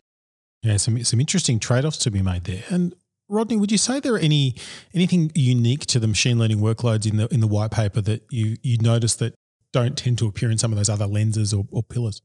Yeah, 0.62 0.76
some 0.78 1.02
some 1.04 1.20
interesting 1.20 1.58
trade-offs 1.58 1.98
to 1.98 2.10
be 2.10 2.22
made 2.22 2.44
there. 2.44 2.64
And 2.68 2.94
Rodney, 3.28 3.56
would 3.56 3.72
you 3.72 3.78
say 3.78 4.00
there 4.00 4.14
are 4.14 4.18
any 4.18 4.54
anything 4.92 5.30
unique 5.34 5.86
to 5.86 5.98
the 5.98 6.06
machine 6.06 6.38
learning 6.38 6.58
workloads 6.58 7.10
in 7.10 7.16
the 7.16 7.28
in 7.32 7.40
the 7.40 7.46
white 7.46 7.70
paper 7.70 8.00
that 8.02 8.22
you 8.30 8.56
you 8.62 8.78
notice 8.78 9.14
that 9.16 9.34
don't 9.72 9.96
tend 9.96 10.18
to 10.18 10.26
appear 10.26 10.50
in 10.50 10.58
some 10.58 10.72
of 10.72 10.78
those 10.78 10.88
other 10.88 11.06
lenses 11.06 11.52
or, 11.52 11.66
or 11.70 11.82
pillars? 11.82 12.22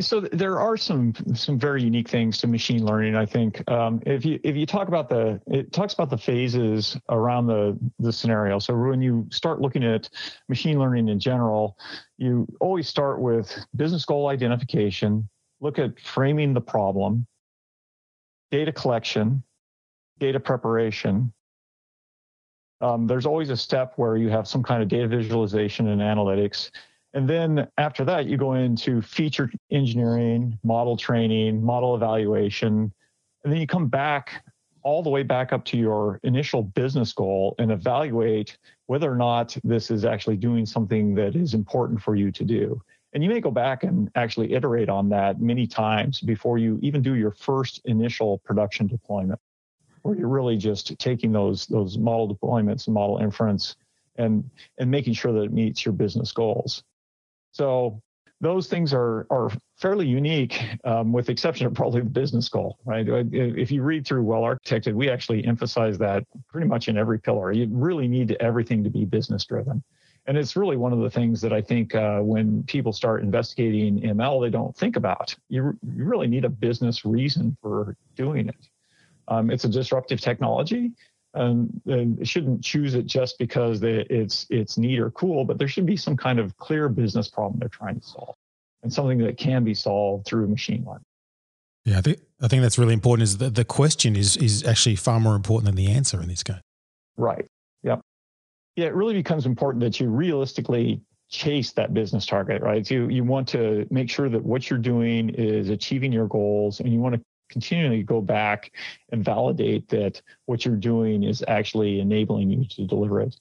So 0.00 0.20
there 0.20 0.58
are 0.60 0.76
some 0.76 1.14
some 1.34 1.58
very 1.58 1.82
unique 1.82 2.08
things 2.08 2.38
to 2.38 2.46
machine 2.46 2.84
learning. 2.84 3.16
I 3.16 3.26
think 3.26 3.68
um, 3.70 4.00
if 4.06 4.24
you 4.24 4.38
if 4.44 4.56
you 4.56 4.66
talk 4.66 4.88
about 4.88 5.08
the 5.08 5.40
it 5.46 5.72
talks 5.72 5.94
about 5.94 6.10
the 6.10 6.18
phases 6.18 6.96
around 7.08 7.46
the 7.48 7.78
the 7.98 8.12
scenario. 8.12 8.58
So 8.58 8.74
when 8.74 9.02
you 9.02 9.26
start 9.30 9.60
looking 9.60 9.84
at 9.84 10.08
machine 10.48 10.78
learning 10.78 11.08
in 11.08 11.18
general, 11.18 11.76
you 12.18 12.46
always 12.60 12.88
start 12.88 13.20
with 13.20 13.56
business 13.74 14.04
goal 14.04 14.28
identification. 14.28 15.28
Look 15.60 15.78
at 15.78 15.98
framing 15.98 16.54
the 16.54 16.60
problem, 16.60 17.26
data 18.50 18.72
collection, 18.72 19.42
data 20.18 20.38
preparation. 20.40 21.32
Um, 22.80 23.06
there's 23.06 23.26
always 23.26 23.50
a 23.50 23.56
step 23.56 23.94
where 23.96 24.16
you 24.16 24.28
have 24.28 24.46
some 24.46 24.62
kind 24.62 24.82
of 24.82 24.88
data 24.88 25.08
visualization 25.08 25.88
and 25.88 26.00
analytics 26.00 26.70
and 27.14 27.28
then 27.28 27.68
after 27.78 28.04
that, 28.04 28.26
you 28.26 28.36
go 28.36 28.54
into 28.54 29.00
feature 29.00 29.48
engineering, 29.70 30.58
model 30.64 30.96
training, 30.96 31.64
model 31.64 31.94
evaluation. 31.94 32.92
And 33.44 33.52
then 33.52 33.60
you 33.60 33.68
come 33.68 33.86
back 33.86 34.44
all 34.82 35.02
the 35.02 35.10
way 35.10 35.22
back 35.22 35.52
up 35.52 35.64
to 35.66 35.78
your 35.78 36.18
initial 36.24 36.62
business 36.62 37.12
goal 37.12 37.54
and 37.58 37.70
evaluate 37.70 38.58
whether 38.86 39.10
or 39.10 39.14
not 39.14 39.56
this 39.62 39.92
is 39.92 40.04
actually 40.04 40.36
doing 40.36 40.66
something 40.66 41.14
that 41.14 41.36
is 41.36 41.54
important 41.54 42.02
for 42.02 42.16
you 42.16 42.32
to 42.32 42.44
do. 42.44 42.82
And 43.12 43.22
you 43.22 43.30
may 43.30 43.40
go 43.40 43.52
back 43.52 43.84
and 43.84 44.10
actually 44.16 44.52
iterate 44.52 44.88
on 44.88 45.08
that 45.10 45.40
many 45.40 45.68
times 45.68 46.20
before 46.20 46.58
you 46.58 46.80
even 46.82 47.00
do 47.00 47.14
your 47.14 47.30
first 47.30 47.80
initial 47.84 48.38
production 48.38 48.88
deployment, 48.88 49.38
where 50.02 50.16
you're 50.16 50.28
really 50.28 50.56
just 50.56 50.98
taking 50.98 51.30
those 51.30 51.66
those 51.66 51.96
model 51.96 52.34
deployments 52.34 52.88
and 52.88 52.94
model 52.94 53.18
inference 53.18 53.76
and 54.16 54.50
and 54.78 54.90
making 54.90 55.14
sure 55.14 55.32
that 55.32 55.42
it 55.42 55.52
meets 55.52 55.84
your 55.84 55.94
business 55.94 56.32
goals. 56.32 56.82
So 57.54 58.02
those 58.40 58.66
things 58.66 58.92
are 58.92 59.26
are 59.30 59.48
fairly 59.76 60.06
unique, 60.06 60.60
um, 60.84 61.12
with 61.12 61.26
the 61.26 61.32
exception 61.32 61.66
of 61.66 61.74
probably 61.74 62.00
the 62.00 62.10
business 62.10 62.48
goal, 62.48 62.78
right? 62.84 63.06
If 63.08 63.70
you 63.70 63.82
read 63.82 64.06
through 64.06 64.24
well 64.24 64.42
architected, 64.42 64.94
we 64.94 65.08
actually 65.08 65.44
emphasize 65.46 65.96
that 65.98 66.24
pretty 66.48 66.66
much 66.66 66.88
in 66.88 66.98
every 66.98 67.20
pillar. 67.20 67.52
You 67.52 67.68
really 67.70 68.08
need 68.08 68.36
everything 68.40 68.82
to 68.82 68.90
be 68.90 69.04
business 69.04 69.44
driven. 69.44 69.82
And 70.26 70.36
it's 70.36 70.56
really 70.56 70.76
one 70.76 70.92
of 70.92 71.00
the 71.00 71.10
things 71.10 71.40
that 71.42 71.52
I 71.52 71.60
think 71.60 71.94
uh, 71.94 72.20
when 72.20 72.62
people 72.64 72.92
start 72.92 73.22
investigating 73.22 74.00
ML, 74.00 74.42
they 74.42 74.50
don't 74.50 74.74
think 74.76 74.96
about. 74.96 75.34
You, 75.48 75.78
you 75.82 76.04
really 76.04 76.26
need 76.26 76.44
a 76.44 76.48
business 76.48 77.04
reason 77.04 77.56
for 77.60 77.94
doing 78.16 78.48
it. 78.48 78.68
Um, 79.28 79.50
it's 79.50 79.64
a 79.64 79.68
disruptive 79.68 80.20
technology, 80.20 80.92
Um, 81.34 81.80
and, 81.86 82.18
and 82.18 82.28
shouldn't 82.28 82.62
choose 82.62 82.94
it 82.94 83.06
just 83.06 83.38
because 83.38 83.80
they, 83.80 84.06
it's 84.08 84.46
it's 84.50 84.78
neat 84.78 85.00
or 85.00 85.10
cool, 85.10 85.44
but 85.44 85.58
there 85.58 85.66
should 85.66 85.86
be 85.86 85.96
some 85.96 86.16
kind 86.16 86.38
of 86.38 86.56
clear 86.58 86.88
business 86.88 87.28
problem 87.28 87.58
they're 87.58 87.68
trying 87.68 87.98
to 87.98 88.06
solve, 88.06 88.36
and 88.82 88.92
something 88.92 89.18
that 89.18 89.36
can 89.36 89.64
be 89.64 89.74
solved 89.74 90.26
through 90.26 90.46
machine 90.46 90.84
learning. 90.86 91.02
Yeah, 91.84 91.98
I 91.98 92.00
think 92.02 92.20
I 92.40 92.48
think 92.48 92.62
that's 92.62 92.78
really 92.78 92.94
important. 92.94 93.24
Is 93.24 93.38
that 93.38 93.54
the 93.56 93.64
question 93.64 94.16
is 94.16 94.36
is 94.36 94.64
actually 94.64 94.96
far 94.96 95.18
more 95.18 95.34
important 95.34 95.66
than 95.66 95.74
the 95.74 95.90
answer 95.90 96.22
in 96.22 96.28
this 96.28 96.42
case. 96.42 96.60
Right. 97.16 97.46
Yep. 97.82 98.00
Yeah, 98.76 98.86
it 98.86 98.94
really 98.94 99.14
becomes 99.14 99.46
important 99.46 99.82
that 99.82 100.00
you 100.00 100.08
realistically 100.08 101.00
chase 101.30 101.72
that 101.72 101.94
business 101.94 102.26
target, 102.26 102.62
right? 102.62 102.86
So 102.86 102.94
you, 102.94 103.08
you 103.08 103.24
want 103.24 103.48
to 103.48 103.86
make 103.90 104.10
sure 104.10 104.28
that 104.28 104.42
what 104.42 104.70
you're 104.70 104.78
doing 104.78 105.30
is 105.30 105.68
achieving 105.68 106.12
your 106.12 106.26
goals 106.26 106.80
and 106.80 106.92
you 106.92 107.00
want 107.00 107.14
to 107.16 107.20
continually 107.48 108.02
go 108.02 108.20
back 108.20 108.72
and 109.10 109.24
validate 109.24 109.88
that 109.88 110.20
what 110.46 110.64
you're 110.64 110.76
doing 110.76 111.22
is 111.24 111.44
actually 111.48 112.00
enabling 112.00 112.50
you 112.50 112.66
to 112.68 112.86
deliver 112.86 113.20
it. 113.20 113.36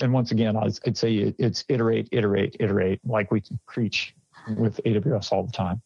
And 0.00 0.12
once 0.12 0.30
again, 0.30 0.56
I'd 0.56 0.96
say 0.96 1.34
it's 1.38 1.64
iterate, 1.68 2.08
iterate, 2.12 2.56
iterate, 2.60 3.00
like 3.04 3.30
we 3.30 3.42
preach 3.66 4.14
with 4.56 4.80
AWS 4.84 5.32
all 5.32 5.44
the 5.44 5.52
time. 5.52 5.80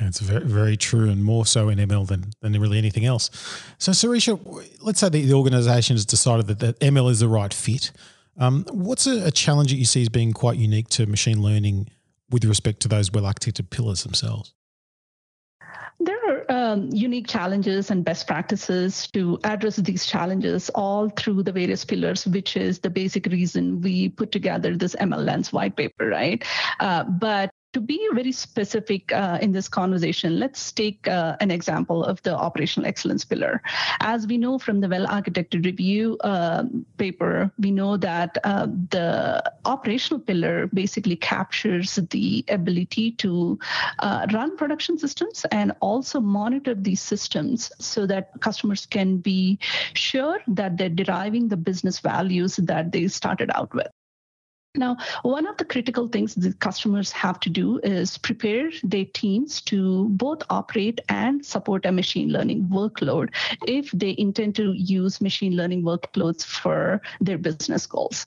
It's 0.00 0.20
very, 0.20 0.44
very 0.44 0.76
true, 0.76 1.10
and 1.10 1.22
more 1.22 1.44
so 1.44 1.68
in 1.68 1.78
ML 1.78 2.06
than, 2.06 2.32
than 2.40 2.58
really 2.58 2.78
anything 2.78 3.04
else. 3.04 3.30
So, 3.78 3.92
Sireesha, 3.92 4.64
let's 4.80 5.00
say 5.00 5.10
the, 5.10 5.24
the 5.24 5.34
organization 5.34 5.96
has 5.96 6.06
decided 6.06 6.46
that, 6.46 6.60
that 6.60 6.80
ML 6.80 7.10
is 7.10 7.20
the 7.20 7.28
right 7.28 7.52
fit. 7.52 7.92
Um, 8.38 8.64
what's 8.72 9.06
a, 9.06 9.26
a 9.26 9.30
challenge 9.30 9.70
that 9.70 9.76
you 9.76 9.84
see 9.84 10.00
as 10.00 10.08
being 10.08 10.32
quite 10.32 10.56
unique 10.56 10.88
to 10.90 11.06
machine 11.06 11.42
learning 11.42 11.90
with 12.30 12.44
respect 12.46 12.80
to 12.80 12.88
those 12.88 13.12
well 13.12 13.24
architected 13.24 13.68
pillars 13.68 14.02
themselves? 14.02 14.54
There 16.00 16.16
are 16.28 16.50
um, 16.50 16.88
unique 16.92 17.28
challenges 17.28 17.90
and 17.90 18.04
best 18.04 18.26
practices 18.26 19.06
to 19.08 19.38
address 19.44 19.76
these 19.76 20.06
challenges 20.06 20.70
all 20.70 21.08
through 21.08 21.44
the 21.44 21.52
various 21.52 21.84
pillars, 21.84 22.26
which 22.26 22.56
is 22.56 22.80
the 22.80 22.90
basic 22.90 23.26
reason 23.26 23.80
we 23.80 24.08
put 24.08 24.32
together 24.32 24.76
this 24.76 24.96
ML 24.96 25.24
Lens 25.24 25.52
white 25.52 25.76
paper, 25.76 26.08
right? 26.08 26.42
Uh, 26.80 27.04
but 27.04 27.50
to 27.72 27.80
be 27.80 27.98
very 28.12 28.32
specific 28.32 29.12
uh, 29.12 29.38
in 29.40 29.52
this 29.52 29.68
conversation, 29.68 30.38
let's 30.38 30.72
take 30.72 31.08
uh, 31.08 31.36
an 31.40 31.50
example 31.50 32.04
of 32.04 32.22
the 32.22 32.36
operational 32.36 32.86
excellence 32.86 33.24
pillar. 33.24 33.62
As 34.00 34.26
we 34.26 34.36
know 34.36 34.58
from 34.58 34.80
the 34.80 34.88
well 34.88 35.06
architected 35.06 35.64
review 35.64 36.18
uh, 36.20 36.64
paper, 36.98 37.50
we 37.58 37.70
know 37.70 37.96
that 37.96 38.36
uh, 38.44 38.66
the 38.90 39.42
operational 39.64 40.20
pillar 40.20 40.68
basically 40.68 41.16
captures 41.16 41.96
the 42.10 42.44
ability 42.48 43.12
to 43.12 43.58
uh, 44.00 44.26
run 44.32 44.56
production 44.56 44.98
systems 44.98 45.46
and 45.50 45.72
also 45.80 46.20
monitor 46.20 46.74
these 46.74 47.00
systems 47.00 47.72
so 47.78 48.06
that 48.06 48.32
customers 48.40 48.86
can 48.86 49.16
be 49.16 49.58
sure 49.94 50.40
that 50.46 50.76
they're 50.76 50.88
deriving 50.88 51.48
the 51.48 51.56
business 51.56 52.00
values 52.00 52.56
that 52.56 52.92
they 52.92 53.08
started 53.08 53.50
out 53.54 53.72
with. 53.74 53.88
Now, 54.74 54.96
one 55.22 55.46
of 55.46 55.58
the 55.58 55.66
critical 55.66 56.08
things 56.08 56.34
that 56.36 56.58
customers 56.60 57.12
have 57.12 57.38
to 57.40 57.50
do 57.50 57.78
is 57.80 58.16
prepare 58.16 58.70
their 58.82 59.04
teams 59.04 59.60
to 59.62 60.08
both 60.08 60.42
operate 60.48 60.98
and 61.10 61.44
support 61.44 61.84
a 61.84 61.92
machine 61.92 62.30
learning 62.30 62.68
workload 62.68 63.34
if 63.66 63.90
they 63.90 64.14
intend 64.16 64.56
to 64.56 64.72
use 64.72 65.20
machine 65.20 65.56
learning 65.56 65.82
workloads 65.82 66.42
for 66.42 67.02
their 67.20 67.36
business 67.36 67.86
goals 67.86 68.26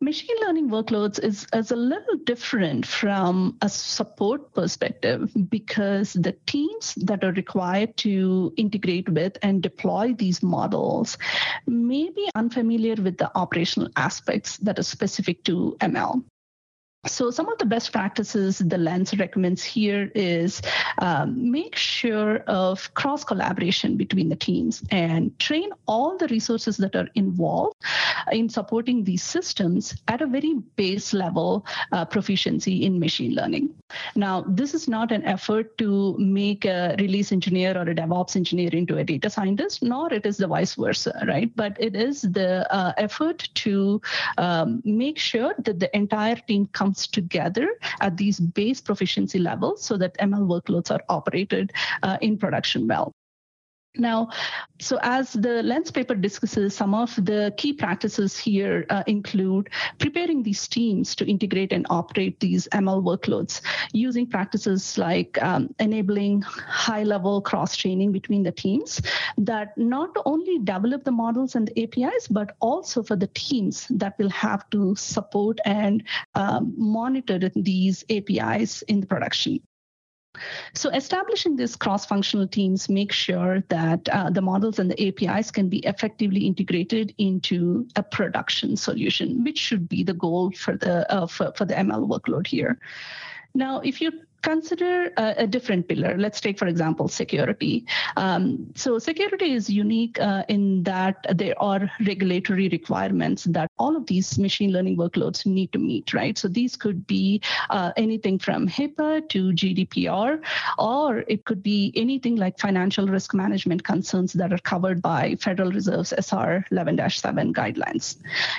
machine 0.00 0.36
learning 0.42 0.70
workloads 0.70 1.22
is, 1.22 1.46
is 1.52 1.70
a 1.70 1.76
little 1.76 2.16
different 2.24 2.86
from 2.86 3.56
a 3.60 3.68
support 3.68 4.52
perspective 4.54 5.30
because 5.48 6.14
the 6.14 6.34
teams 6.46 6.94
that 6.96 7.22
are 7.22 7.32
required 7.32 7.96
to 7.98 8.52
integrate 8.56 9.08
with 9.10 9.36
and 9.42 9.62
deploy 9.62 10.14
these 10.14 10.42
models 10.42 11.18
may 11.66 12.08
be 12.10 12.30
unfamiliar 12.34 12.94
with 12.94 13.18
the 13.18 13.30
operational 13.36 13.90
aspects 13.96 14.56
that 14.58 14.78
are 14.78 14.82
specific 14.84 15.44
to 15.44 15.76
ML. 15.80 16.24
So 17.06 17.30
some 17.30 17.48
of 17.48 17.56
the 17.56 17.64
best 17.64 17.92
practices 17.92 18.58
the 18.58 18.76
Lens 18.76 19.18
recommends 19.18 19.64
here 19.64 20.12
is 20.14 20.60
um, 20.98 21.50
make 21.50 21.74
sure 21.74 22.40
of 22.46 22.92
cross 22.92 23.24
collaboration 23.24 23.96
between 23.96 24.28
the 24.28 24.36
teams 24.36 24.82
and 24.90 25.38
train 25.38 25.70
all 25.86 26.18
the 26.18 26.28
resources 26.28 26.76
that 26.76 26.94
are 26.94 27.08
involved 27.14 27.76
in 28.32 28.50
supporting 28.50 29.02
these 29.02 29.22
systems 29.22 29.94
at 30.08 30.20
a 30.20 30.26
very 30.26 30.56
base 30.76 31.14
level 31.14 31.64
uh, 31.92 32.04
proficiency 32.04 32.84
in 32.84 33.00
machine 33.00 33.34
learning. 33.34 33.74
Now, 34.14 34.44
this 34.46 34.74
is 34.74 34.86
not 34.86 35.10
an 35.10 35.24
effort 35.24 35.78
to 35.78 36.16
make 36.18 36.66
a 36.66 36.94
release 36.98 37.32
engineer 37.32 37.78
or 37.78 37.82
a 37.82 37.94
DevOps 37.94 38.36
engineer 38.36 38.70
into 38.72 38.98
a 38.98 39.04
data 39.04 39.30
scientist, 39.30 39.82
nor 39.82 40.12
it 40.12 40.26
is 40.26 40.36
the 40.36 40.46
vice 40.46 40.74
versa, 40.74 41.24
right? 41.26 41.50
But 41.56 41.76
it 41.80 41.96
is 41.96 42.20
the 42.20 42.70
uh, 42.72 42.92
effort 42.98 43.48
to 43.54 44.02
um, 44.36 44.82
make 44.84 45.18
sure 45.18 45.54
that 45.58 45.80
the 45.80 45.94
entire 45.96 46.36
team 46.36 46.66
comes 46.66 46.89
together 47.06 47.68
at 48.00 48.16
these 48.16 48.40
base 48.40 48.80
proficiency 48.80 49.38
levels 49.38 49.82
so 49.82 49.96
that 49.96 50.16
ML 50.18 50.46
workloads 50.46 50.90
are 50.90 51.02
operated 51.08 51.72
uh, 52.02 52.18
in 52.20 52.38
production 52.38 52.86
well. 52.86 53.12
Now, 53.96 54.28
so 54.80 55.00
as 55.02 55.32
the 55.32 55.64
Lens 55.64 55.90
paper 55.90 56.14
discusses, 56.14 56.76
some 56.76 56.94
of 56.94 57.12
the 57.16 57.52
key 57.56 57.72
practices 57.72 58.38
here 58.38 58.86
uh, 58.88 59.02
include 59.08 59.68
preparing 59.98 60.44
these 60.44 60.68
teams 60.68 61.16
to 61.16 61.28
integrate 61.28 61.72
and 61.72 61.86
operate 61.90 62.38
these 62.38 62.68
ML 62.68 63.02
workloads 63.02 63.60
using 63.92 64.28
practices 64.28 64.96
like 64.96 65.42
um, 65.42 65.74
enabling 65.80 66.42
high 66.42 67.02
level 67.02 67.42
cross 67.42 67.74
training 67.74 68.12
between 68.12 68.44
the 68.44 68.52
teams 68.52 69.02
that 69.38 69.76
not 69.76 70.16
only 70.24 70.58
develop 70.60 71.02
the 71.02 71.10
models 71.10 71.56
and 71.56 71.66
the 71.66 71.82
APIs, 71.82 72.28
but 72.28 72.54
also 72.60 73.02
for 73.02 73.16
the 73.16 73.28
teams 73.28 73.88
that 73.90 74.16
will 74.18 74.30
have 74.30 74.70
to 74.70 74.94
support 74.94 75.58
and 75.64 76.04
um, 76.36 76.72
monitor 76.76 77.40
these 77.56 78.04
APIs 78.08 78.82
in 78.82 79.00
the 79.00 79.06
production. 79.06 79.60
So 80.74 80.90
establishing 80.90 81.56
these 81.56 81.76
cross-functional 81.76 82.48
teams 82.48 82.88
make 82.88 83.12
sure 83.12 83.62
that 83.68 84.08
uh, 84.08 84.30
the 84.30 84.42
models 84.42 84.78
and 84.78 84.90
the 84.90 85.08
APIs 85.08 85.50
can 85.50 85.68
be 85.68 85.78
effectively 85.78 86.46
integrated 86.46 87.14
into 87.18 87.86
a 87.96 88.02
production 88.02 88.76
solution, 88.76 89.44
which 89.44 89.58
should 89.58 89.88
be 89.88 90.02
the 90.02 90.14
goal 90.14 90.52
for 90.52 90.76
the 90.76 91.10
uh, 91.12 91.26
for, 91.26 91.52
for 91.56 91.64
the 91.64 91.74
ML 91.74 92.08
workload 92.08 92.46
here. 92.46 92.78
Now, 93.54 93.80
if 93.80 94.00
you 94.00 94.12
consider 94.42 95.12
a, 95.16 95.34
a, 95.38 95.46
different 95.46 95.88
pillar. 95.88 96.16
Let's 96.16 96.40
take, 96.40 96.58
for 96.58 96.66
example, 96.66 97.08
security. 97.08 97.86
Um, 98.16 98.72
so, 98.74 98.98
security 98.98 99.52
is 99.52 99.68
unique 99.68 100.18
uh, 100.20 100.44
in 100.48 100.82
that 100.84 101.24
there 101.34 101.60
are 101.60 101.90
regulatory 102.06 102.68
requirements 102.68 103.44
that 103.44 103.70
all 103.78 103.96
of 103.96 104.06
these 104.06 104.38
machine 104.38 104.72
learning 104.72 104.96
workloads 104.96 105.46
need 105.46 105.72
to 105.72 105.78
meet, 105.78 106.14
right? 106.14 106.36
So, 106.38 106.48
these 106.48 106.76
could 106.76 107.06
be 107.06 107.42
uh, 107.70 107.92
anything 107.96 108.38
from 108.38 108.68
HIPAA 108.68 109.28
to 109.30 109.52
GDPR, 109.52 110.40
or 110.78 111.24
it 111.28 111.44
could 111.44 111.62
be 111.62 111.92
anything 111.96 112.36
like 112.36 112.58
financial 112.58 113.06
risk 113.06 113.34
management 113.34 113.84
concerns 113.84 114.32
that 114.34 114.52
are 114.52 114.58
covered 114.58 115.02
by 115.02 115.36
Federal 115.40 115.70
Reserve's 115.70 116.12
SR 116.12 116.64
11 116.70 117.10
7 117.10 117.54
guidelines. 117.54 118.16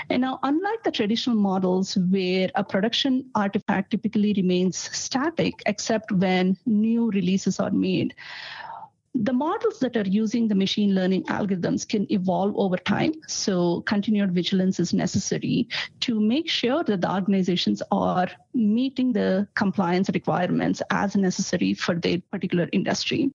And 0.10 0.22
now, 0.22 0.40
unlike 0.44 0.84
the 0.84 0.92
traditional 0.92 1.36
models 1.36 1.98
where 2.10 2.50
a 2.56 2.64
production 2.64 3.26
artifact 3.36 3.92
typically 3.92 4.34
remains 4.34 4.78
static, 4.78 5.62
except 5.72 6.12
when 6.12 6.58
new 6.66 7.10
releases 7.12 7.60
are 7.60 7.72
made. 7.72 8.14
The 9.14 9.34
models 9.34 9.80
that 9.80 9.98
are 9.98 10.08
using 10.08 10.48
the 10.48 10.56
machine 10.56 10.96
learning 10.96 11.24
algorithms 11.24 11.86
can 11.88 12.06
evolve 12.12 12.54
over 12.56 12.78
time. 12.78 13.12
So, 13.28 13.82
continued 13.82 14.32
vigilance 14.32 14.80
is 14.80 14.94
necessary 14.94 15.68
to 16.06 16.20
make 16.20 16.50
sure 16.50 16.84
that 16.86 17.02
the 17.02 17.14
organizations 17.14 17.84
are 17.92 18.30
meeting 18.54 19.12
the 19.12 19.48
compliance 19.56 20.10
requirements 20.14 20.82
as 20.90 21.18
necessary 21.18 21.74
for 21.74 21.96
their 21.96 22.20
particular 22.32 22.70
industry. 22.72 23.32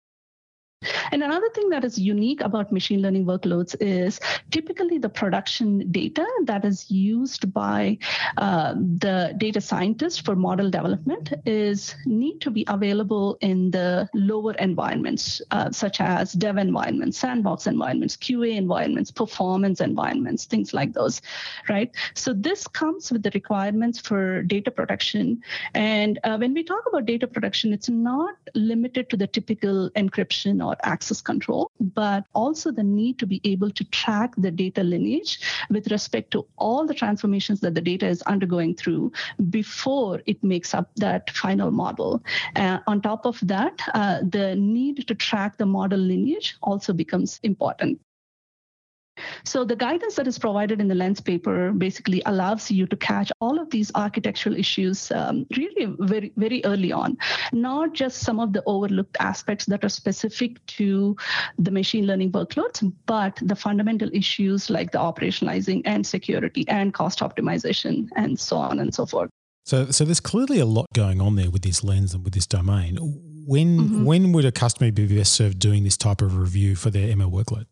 And 1.11 1.23
another 1.23 1.49
thing 1.49 1.69
that 1.69 1.83
is 1.83 1.97
unique 1.97 2.41
about 2.41 2.71
machine 2.71 3.01
learning 3.01 3.25
workloads 3.25 3.75
is 3.79 4.19
typically 4.51 4.97
the 4.97 5.09
production 5.09 5.91
data 5.91 6.25
that 6.45 6.65
is 6.65 6.89
used 6.89 7.53
by 7.53 7.97
uh, 8.37 8.73
the 8.73 9.33
data 9.37 9.61
scientist 9.61 10.25
for 10.25 10.35
model 10.35 10.69
development 10.69 11.33
is 11.45 11.95
need 12.05 12.39
to 12.41 12.51
be 12.51 12.65
available 12.67 13.37
in 13.41 13.71
the 13.71 14.09
lower 14.13 14.53
environments, 14.55 15.41
uh, 15.51 15.71
such 15.71 16.01
as 16.01 16.33
dev 16.33 16.57
environments, 16.57 17.17
sandbox 17.17 17.67
environments, 17.67 18.15
QA 18.17 18.55
environments, 18.55 19.11
performance 19.11 19.81
environments, 19.81 20.45
things 20.45 20.73
like 20.73 20.93
those, 20.93 21.21
right? 21.69 21.91
So 22.13 22.33
this 22.33 22.67
comes 22.67 23.11
with 23.11 23.23
the 23.23 23.31
requirements 23.33 23.99
for 23.99 24.43
data 24.43 24.71
protection. 24.71 25.41
And 25.73 26.19
uh, 26.23 26.37
when 26.37 26.53
we 26.53 26.63
talk 26.63 26.83
about 26.87 27.05
data 27.05 27.27
protection, 27.27 27.73
it's 27.73 27.89
not 27.89 28.35
limited 28.55 29.09
to 29.09 29.17
the 29.17 29.27
typical 29.27 29.89
encryption 29.91 30.65
or 30.65 30.72
or 30.73 30.77
access 30.83 31.21
control, 31.21 31.71
but 31.79 32.25
also 32.33 32.71
the 32.71 32.83
need 32.83 33.19
to 33.19 33.25
be 33.25 33.39
able 33.43 33.71
to 33.71 33.83
track 33.85 34.33
the 34.37 34.51
data 34.51 34.83
lineage 34.83 35.39
with 35.69 35.91
respect 35.91 36.31
to 36.31 36.45
all 36.57 36.85
the 36.85 36.93
transformations 36.93 37.59
that 37.61 37.75
the 37.75 37.81
data 37.81 38.07
is 38.07 38.21
undergoing 38.23 38.75
through 38.75 39.11
before 39.49 40.21
it 40.25 40.43
makes 40.43 40.73
up 40.73 40.89
that 40.95 41.29
final 41.31 41.71
model. 41.71 42.23
Uh, 42.55 42.79
on 42.87 43.01
top 43.01 43.25
of 43.25 43.39
that, 43.43 43.81
uh, 43.93 44.19
the 44.29 44.55
need 44.55 45.07
to 45.07 45.15
track 45.15 45.57
the 45.57 45.65
model 45.65 45.99
lineage 45.99 46.55
also 46.61 46.93
becomes 46.93 47.39
important. 47.43 47.99
So 49.45 49.65
the 49.65 49.75
guidance 49.75 50.15
that 50.15 50.27
is 50.27 50.39
provided 50.39 50.79
in 50.79 50.88
the 50.88 50.95
Lens 50.95 51.19
paper 51.19 51.71
basically 51.71 52.21
allows 52.25 52.71
you 52.71 52.88
to 52.88 52.95
catch 52.95 53.31
all 53.39 53.59
of 53.59 53.69
these 53.69 53.91
architectural 53.95 54.55
issues 54.55 55.12
um, 55.12 55.45
really 55.55 55.93
very, 56.00 56.31
very 56.38 56.63
early 56.65 56.91
on, 56.91 57.17
not 57.51 57.93
just 57.93 58.19
some 58.19 58.39
of 58.39 58.53
the 58.53 58.63
overlooked 58.65 59.17
aspects 59.19 59.65
that 59.65 59.83
are 59.83 59.89
specific 59.89 60.65
to 60.67 61.15
the 61.57 61.71
machine 61.71 62.07
learning 62.07 62.31
workloads, 62.31 62.91
but 63.05 63.38
the 63.41 63.55
fundamental 63.55 64.09
issues 64.13 64.69
like 64.69 64.91
the 64.91 64.97
operationalizing 64.97 65.81
and 65.85 66.05
security 66.07 66.65
and 66.67 66.93
cost 66.93 67.19
optimization 67.19 68.07
and 68.15 68.39
so 68.39 68.57
on 68.57 68.79
and 68.79 68.93
so 68.95 69.05
forth. 69.05 69.29
So, 69.65 69.91
so 69.91 70.03
there's 70.03 70.19
clearly 70.19 70.59
a 70.59 70.65
lot 70.65 70.88
going 70.93 71.21
on 71.21 71.35
there 71.35 71.50
with 71.50 71.62
this 71.62 71.83
lens 71.83 72.13
and 72.13 72.23
with 72.23 72.33
this 72.33 72.47
domain. 72.47 72.97
When 73.45 73.79
mm-hmm. 73.79 74.05
when 74.05 74.31
would 74.31 74.45
a 74.45 74.51
customer 74.51 74.91
be 74.91 75.05
best 75.05 75.33
served 75.33 75.59
doing 75.59 75.83
this 75.83 75.97
type 75.97 76.21
of 76.21 76.38
review 76.38 76.75
for 76.75 76.89
their 76.89 77.13
ML 77.15 77.31
workload? 77.31 77.65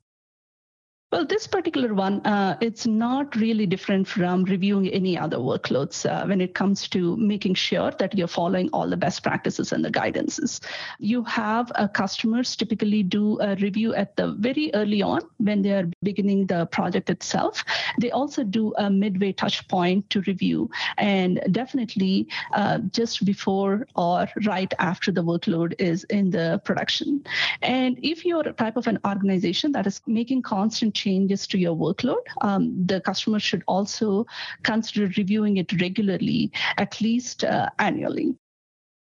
Well, 1.12 1.26
this 1.26 1.46
particular 1.46 1.94
one, 1.94 2.26
uh, 2.26 2.56
it's 2.62 2.88
not 2.88 3.36
really 3.36 3.66
different 3.66 4.08
from 4.08 4.46
reviewing 4.46 4.88
any 4.88 5.18
other 5.18 5.36
workloads 5.40 6.10
uh, 6.10 6.26
when 6.26 6.40
it 6.40 6.56
comes 6.56 6.88
to 6.88 7.18
making 7.18 7.56
sure 7.56 7.92
that 8.00 8.18
you're 8.18 8.30
following 8.30 8.70
all 8.72 8.90
the 8.90 8.96
best 8.96 9.22
practices 9.22 9.74
and 9.74 9.84
the 9.84 9.92
guidances. 9.92 10.62
You 11.00 11.22
have 11.26 11.70
uh, 11.76 11.90
customers 11.90 12.56
typically 12.56 13.04
do 13.04 13.38
a 13.42 13.56
review 13.58 13.94
at 13.94 14.16
the 14.16 14.32
very 14.40 14.74
early 14.74 15.02
on 15.02 15.20
when 15.40 15.62
they 15.62 15.74
are 15.74 15.90
beginning 16.02 16.48
the 16.48 16.66
project 16.68 17.10
itself. 17.10 17.66
They 18.00 18.12
also 18.12 18.46
do 18.46 18.74
a 18.78 18.90
midway 18.90 19.34
touch 19.34 19.68
point 19.68 20.10
to 20.12 20.22
review, 20.22 20.70
and 20.98 21.42
definitely 21.52 22.30
uh, 22.54 22.78
just 22.94 23.26
before 23.26 23.86
or 23.98 24.30
right 24.46 24.74
after 24.80 25.12
the 25.12 25.24
workload 25.24 25.74
is 25.78 26.06
in 26.06 26.30
the 26.30 26.62
production. 26.64 27.26
And 27.62 28.00
if 28.02 28.24
you're 28.24 28.48
a 28.48 28.54
type 28.54 28.78
of 28.78 28.88
an 28.88 28.98
organization 29.06 29.74
that 29.74 29.86
is 29.86 30.00
making 30.08 30.44
constant 30.44 31.01
changes 31.04 31.48
to 31.48 31.58
your 31.58 31.76
workload, 31.76 32.26
um, 32.42 32.64
the 32.92 33.00
customer 33.10 33.40
should 33.40 33.64
also 33.68 34.26
consider 34.64 35.06
reviewing 35.18 35.58
it 35.58 35.82
regularly, 35.82 36.52
at 36.78 37.02
least 37.02 37.44
uh, 37.44 37.70
annually. 37.80 38.28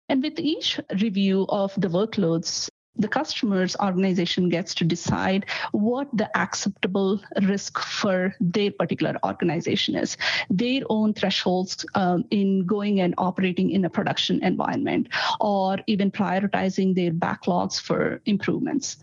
And 0.09 0.23
with 0.23 0.39
each 0.39 0.79
review 0.99 1.45
of 1.49 1.73
the 1.83 1.87
workloads, 1.87 2.69
the 2.97 3.07
customer's 3.07 3.75
organization 3.77 4.49
gets 4.49 4.75
to 4.75 4.83
decide 4.83 5.45
what 5.71 6.07
the 6.11 6.27
acceptable 6.37 7.21
risk 7.43 7.79
for 7.79 8.35
their 8.41 8.71
particular 8.71 9.15
organization 9.23 9.95
is, 9.95 10.17
their 10.49 10.81
own 10.89 11.13
thresholds 11.13 11.85
um, 11.95 12.25
in 12.31 12.65
going 12.65 12.99
and 12.99 13.15
operating 13.17 13.71
in 13.71 13.85
a 13.85 13.89
production 13.89 14.43
environment, 14.43 15.07
or 15.39 15.77
even 15.87 16.11
prioritizing 16.11 16.93
their 16.93 17.11
backlogs 17.11 17.79
for 17.79 18.21
improvements. 18.25 18.97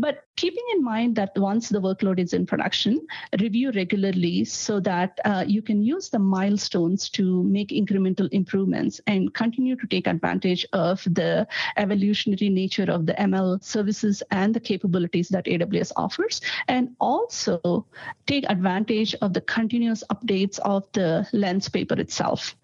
But 0.00 0.24
keeping 0.36 0.62
in 0.72 0.84
mind 0.84 1.16
that 1.16 1.36
once 1.36 1.68
the 1.68 1.80
workload 1.80 2.20
is 2.20 2.32
in 2.32 2.46
production, 2.46 3.04
review 3.40 3.72
regularly 3.72 4.44
so 4.44 4.78
that 4.80 5.18
uh, 5.24 5.44
you 5.46 5.60
can 5.60 5.82
use 5.82 6.08
the 6.08 6.20
milestones 6.20 7.08
to 7.10 7.42
make 7.42 7.70
incremental 7.70 8.28
improvements 8.30 9.00
and 9.08 9.34
continue 9.34 9.74
to 9.74 9.86
take 9.88 10.06
advantage 10.06 10.64
of 10.72 11.02
the 11.04 11.46
evolutionary 11.76 12.48
nature 12.48 12.88
of 12.88 13.06
the 13.06 13.14
ML 13.14 13.62
services 13.62 14.22
and 14.30 14.54
the 14.54 14.60
capabilities 14.60 15.28
that 15.30 15.46
AWS 15.46 15.92
offers, 15.96 16.40
and 16.68 16.90
also 17.00 17.86
take 18.26 18.44
advantage 18.48 19.16
of 19.20 19.32
the 19.32 19.40
continuous 19.40 20.04
updates 20.12 20.60
of 20.60 20.86
the 20.92 21.26
lens 21.32 21.68
paper 21.68 21.98
itself. 21.98 22.54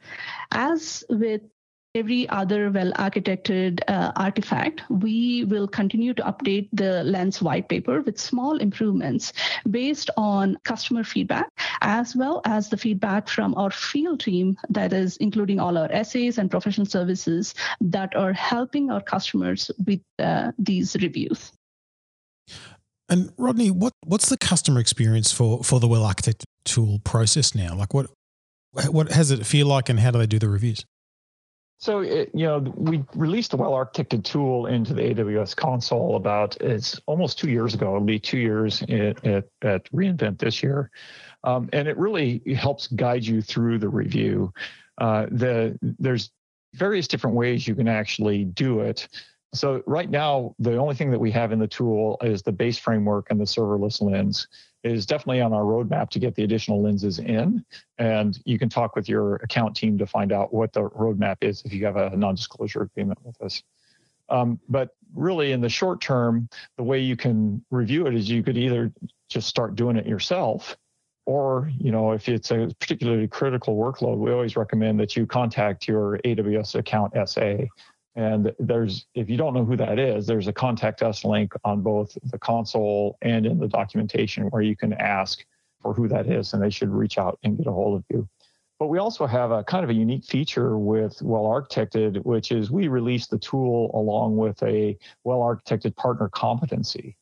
As 0.52 1.02
with 1.08 1.42
every 1.94 2.28
other 2.28 2.70
well 2.70 2.92
architected 2.94 3.80
uh, 3.86 4.10
artifact, 4.16 4.82
we 4.90 5.44
will 5.44 5.68
continue 5.68 6.12
to 6.14 6.22
update 6.22 6.68
the 6.72 7.04
Lens 7.04 7.40
white 7.40 7.68
paper 7.68 8.02
with 8.02 8.18
small 8.18 8.56
improvements 8.58 9.32
based 9.70 10.10
on 10.16 10.58
customer 10.64 11.04
feedback, 11.04 11.46
as 11.82 12.16
well 12.16 12.42
as 12.44 12.68
the 12.68 12.76
feedback 12.76 13.28
from 13.28 13.54
our 13.54 13.70
field 13.70 14.20
team, 14.20 14.56
that 14.68 14.92
is, 14.92 15.16
including 15.18 15.60
all 15.60 15.78
our 15.78 16.04
SAs 16.04 16.38
and 16.38 16.50
professional 16.50 16.86
services 16.86 17.54
that 17.80 18.14
are 18.16 18.32
helping 18.32 18.90
our 18.90 19.00
customers 19.00 19.70
with 19.86 20.00
uh, 20.18 20.50
these 20.58 20.96
reviews. 21.00 21.52
And 23.08 23.32
Rodney, 23.38 23.70
what, 23.70 23.92
what's 24.04 24.28
the 24.30 24.38
customer 24.38 24.80
experience 24.80 25.30
for, 25.30 25.62
for 25.62 25.78
the 25.78 25.86
well 25.86 26.02
architected 26.02 26.44
tool 26.64 27.00
process 27.04 27.54
now? 27.54 27.74
Like 27.76 27.94
what 27.94 28.10
what 28.90 29.12
has 29.12 29.30
it 29.30 29.46
feel 29.46 29.68
like 29.68 29.88
and 29.88 30.00
how 30.00 30.10
do 30.10 30.18
they 30.18 30.26
do 30.26 30.40
the 30.40 30.48
reviews? 30.48 30.84
So, 31.84 32.00
it, 32.00 32.30
you 32.32 32.46
know, 32.46 32.60
we 32.78 33.04
released 33.14 33.52
a 33.52 33.58
well-architected 33.58 34.24
tool 34.24 34.68
into 34.68 34.94
the 34.94 35.02
AWS 35.02 35.54
console 35.54 36.16
about 36.16 36.56
it's 36.62 36.98
almost 37.04 37.38
two 37.38 37.50
years 37.50 37.74
ago. 37.74 37.88
It'll 37.88 38.00
be 38.00 38.18
two 38.18 38.38
years 38.38 38.80
at, 38.84 39.22
at, 39.26 39.44
at 39.60 39.86
re:Invent 39.92 40.38
this 40.38 40.62
year, 40.62 40.90
um, 41.42 41.68
and 41.74 41.86
it 41.86 41.98
really 41.98 42.40
helps 42.56 42.86
guide 42.86 43.22
you 43.22 43.42
through 43.42 43.80
the 43.80 43.90
review. 43.90 44.50
Uh, 44.96 45.26
the 45.30 45.78
there's 45.82 46.30
various 46.72 47.06
different 47.06 47.36
ways 47.36 47.68
you 47.68 47.74
can 47.74 47.86
actually 47.86 48.46
do 48.46 48.80
it. 48.80 49.06
So 49.54 49.82
right 49.86 50.10
now, 50.10 50.54
the 50.58 50.76
only 50.76 50.94
thing 50.96 51.10
that 51.12 51.18
we 51.18 51.30
have 51.30 51.52
in 51.52 51.60
the 51.60 51.68
tool 51.68 52.18
is 52.22 52.42
the 52.42 52.52
base 52.52 52.76
framework 52.76 53.28
and 53.30 53.40
the 53.40 53.44
serverless 53.44 54.02
lens 54.02 54.48
is 54.82 55.06
definitely 55.06 55.40
on 55.40 55.52
our 55.52 55.62
roadmap 55.62 56.10
to 56.10 56.18
get 56.18 56.34
the 56.34 56.42
additional 56.42 56.82
lenses 56.82 57.20
in. 57.20 57.64
And 57.98 58.38
you 58.44 58.58
can 58.58 58.68
talk 58.68 58.96
with 58.96 59.08
your 59.08 59.36
account 59.36 59.76
team 59.76 59.96
to 59.98 60.06
find 60.06 60.32
out 60.32 60.52
what 60.52 60.72
the 60.72 60.82
roadmap 60.90 61.36
is 61.40 61.62
if 61.64 61.72
you 61.72 61.86
have 61.86 61.96
a 61.96 62.16
non-disclosure 62.16 62.82
agreement 62.82 63.18
with 63.22 63.40
us. 63.40 63.62
Um, 64.28 64.58
but 64.68 64.90
really, 65.14 65.52
in 65.52 65.60
the 65.60 65.68
short 65.68 66.00
term, 66.00 66.48
the 66.76 66.82
way 66.82 66.98
you 66.98 67.16
can 67.16 67.64
review 67.70 68.06
it 68.06 68.14
is 68.14 68.28
you 68.28 68.42
could 68.42 68.58
either 68.58 68.92
just 69.28 69.48
start 69.48 69.76
doing 69.76 69.96
it 69.96 70.06
yourself, 70.06 70.76
or 71.26 71.70
you 71.78 71.92
know, 71.92 72.12
if 72.12 72.28
it's 72.28 72.50
a 72.50 72.70
particularly 72.80 73.28
critical 73.28 73.76
workload, 73.76 74.16
we 74.16 74.32
always 74.32 74.56
recommend 74.56 74.98
that 75.00 75.14
you 75.14 75.26
contact 75.26 75.86
your 75.86 76.18
AWS 76.24 76.74
account 76.74 77.12
SA 77.28 77.66
and 78.16 78.52
there's, 78.58 79.06
if 79.14 79.28
you 79.28 79.36
don't 79.36 79.54
know 79.54 79.64
who 79.64 79.76
that 79.76 79.98
is, 79.98 80.26
there's 80.26 80.46
a 80.46 80.52
contact 80.52 81.02
us 81.02 81.24
link 81.24 81.52
on 81.64 81.80
both 81.82 82.16
the 82.24 82.38
console 82.38 83.18
and 83.22 83.44
in 83.44 83.58
the 83.58 83.68
documentation 83.68 84.44
where 84.44 84.62
you 84.62 84.76
can 84.76 84.92
ask 84.92 85.44
for 85.82 85.92
who 85.94 86.08
that 86.08 86.26
is, 86.26 86.52
and 86.52 86.62
they 86.62 86.70
should 86.70 86.90
reach 86.90 87.18
out 87.18 87.38
and 87.42 87.58
get 87.58 87.66
a 87.66 87.72
hold 87.72 87.96
of 87.96 88.04
you. 88.10 88.28
But 88.78 88.86
we 88.88 88.98
also 88.98 89.26
have 89.26 89.50
a 89.50 89.64
kind 89.64 89.84
of 89.84 89.90
a 89.90 89.94
unique 89.94 90.24
feature 90.24 90.78
with 90.78 91.20
Well 91.22 91.44
Architected, 91.44 92.24
which 92.24 92.52
is 92.52 92.70
we 92.70 92.88
release 92.88 93.26
the 93.26 93.38
tool 93.38 93.90
along 93.94 94.36
with 94.36 94.62
a 94.62 94.96
Well 95.24 95.40
Architected 95.40 95.96
partner 95.96 96.28
competency. 96.28 97.16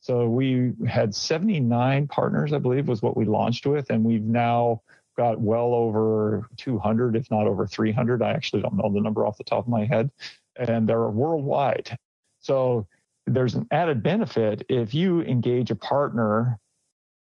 So 0.00 0.28
we 0.28 0.72
had 0.86 1.14
79 1.14 2.06
partners, 2.06 2.52
I 2.52 2.58
believe, 2.58 2.86
was 2.86 3.02
what 3.02 3.16
we 3.16 3.24
launched 3.24 3.66
with, 3.66 3.90
and 3.90 4.04
we've 4.04 4.22
now 4.22 4.82
got 5.16 5.40
well 5.40 5.74
over 5.74 6.48
200, 6.56 7.16
if 7.16 7.30
not 7.30 7.46
over 7.46 7.66
300. 7.66 8.22
I 8.22 8.30
actually 8.30 8.62
don't 8.62 8.76
know 8.76 8.92
the 8.92 9.00
number 9.00 9.26
off 9.26 9.38
the 9.38 9.44
top 9.44 9.64
of 9.64 9.68
my 9.68 9.84
head, 9.84 10.10
and 10.56 10.88
they're 10.88 11.08
worldwide. 11.08 11.96
So 12.40 12.86
there's 13.26 13.54
an 13.54 13.66
added 13.70 14.02
benefit 14.02 14.64
if 14.68 14.94
you 14.94 15.22
engage 15.22 15.70
a 15.70 15.76
partner. 15.76 16.58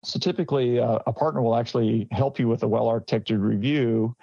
So 0.05 0.19
typically, 0.19 0.79
uh, 0.79 0.99
a 1.07 1.13
partner 1.13 1.43
will 1.43 1.57
actually 1.57 2.07
help 2.11 2.39
you 2.39 2.49
with 2.49 2.63
a 2.63 2.69
well 2.69 2.87
architected 2.87 3.41
review 3.41 4.15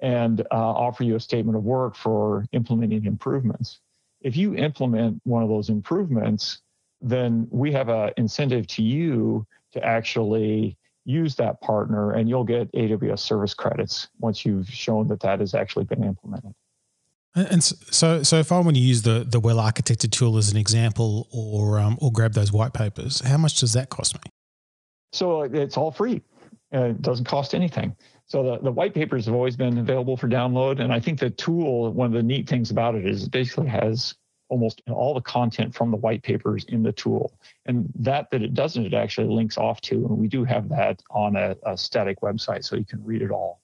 and 0.00 0.40
uh, 0.40 0.44
offer 0.50 1.04
you 1.04 1.16
a 1.16 1.20
statement 1.20 1.56
of 1.56 1.64
work 1.64 1.94
for 1.94 2.44
implementing 2.52 3.06
improvements. 3.06 3.80
If 4.20 4.36
you 4.36 4.54
implement 4.54 5.20
one 5.24 5.42
of 5.42 5.48
those 5.48 5.68
improvements, 5.68 6.60
then 7.00 7.48
we 7.50 7.72
have 7.72 7.88
an 7.88 8.10
incentive 8.16 8.66
to 8.68 8.82
you 8.82 9.46
to 9.72 9.84
actually 9.84 10.76
use 11.04 11.34
that 11.36 11.60
partner 11.60 12.12
and 12.12 12.28
you'll 12.28 12.44
get 12.44 12.72
AWS 12.72 13.20
service 13.20 13.54
credits 13.54 14.08
once 14.20 14.44
you've 14.44 14.68
shown 14.68 15.08
that 15.08 15.20
that 15.20 15.40
has 15.40 15.54
actually 15.54 15.84
been 15.84 16.04
implemented. 16.04 16.54
And 17.34 17.62
so, 17.64 18.22
so 18.22 18.38
if 18.38 18.52
I 18.52 18.60
want 18.60 18.76
to 18.76 18.82
use 18.82 19.02
the 19.02 19.24
the 19.26 19.40
well 19.40 19.56
architected 19.56 20.10
tool 20.10 20.36
as 20.36 20.50
an 20.50 20.58
example, 20.58 21.28
or 21.32 21.78
um, 21.78 21.96
or 22.00 22.12
grab 22.12 22.34
those 22.34 22.52
white 22.52 22.74
papers, 22.74 23.20
how 23.20 23.38
much 23.38 23.58
does 23.58 23.72
that 23.72 23.88
cost 23.88 24.14
me? 24.16 24.30
So 25.12 25.42
uh, 25.42 25.48
it's 25.50 25.78
all 25.78 25.90
free. 25.90 26.20
Uh, 26.74 26.88
it 26.88 27.00
doesn't 27.00 27.24
cost 27.24 27.54
anything. 27.54 27.96
So 28.26 28.42
the, 28.42 28.58
the 28.58 28.72
white 28.72 28.92
papers 28.92 29.24
have 29.26 29.34
always 29.34 29.56
been 29.56 29.78
available 29.78 30.16
for 30.16 30.28
download, 30.28 30.80
and 30.80 30.92
I 30.92 31.00
think 31.00 31.20
the 31.20 31.30
tool. 31.30 31.90
One 31.92 32.06
of 32.08 32.12
the 32.12 32.22
neat 32.22 32.46
things 32.46 32.70
about 32.70 32.96
it 32.96 33.06
is 33.06 33.24
it 33.24 33.30
basically 33.30 33.68
has 33.68 34.14
almost 34.52 34.82
all 34.90 35.14
the 35.14 35.20
content 35.22 35.74
from 35.74 35.90
the 35.90 35.96
white 35.96 36.22
papers 36.22 36.64
in 36.64 36.82
the 36.82 36.92
tool. 36.92 37.32
And 37.64 37.90
that 37.98 38.30
that 38.30 38.42
it 38.42 38.52
doesn't, 38.52 38.84
it 38.84 38.92
actually 38.92 39.28
links 39.28 39.56
off 39.56 39.80
to. 39.82 39.94
And 39.94 40.18
we 40.18 40.28
do 40.28 40.44
have 40.44 40.68
that 40.68 41.02
on 41.10 41.36
a, 41.36 41.56
a 41.64 41.76
static 41.76 42.20
website 42.20 42.62
so 42.62 42.76
you 42.76 42.84
can 42.84 43.02
read 43.02 43.22
it 43.22 43.30
all. 43.30 43.62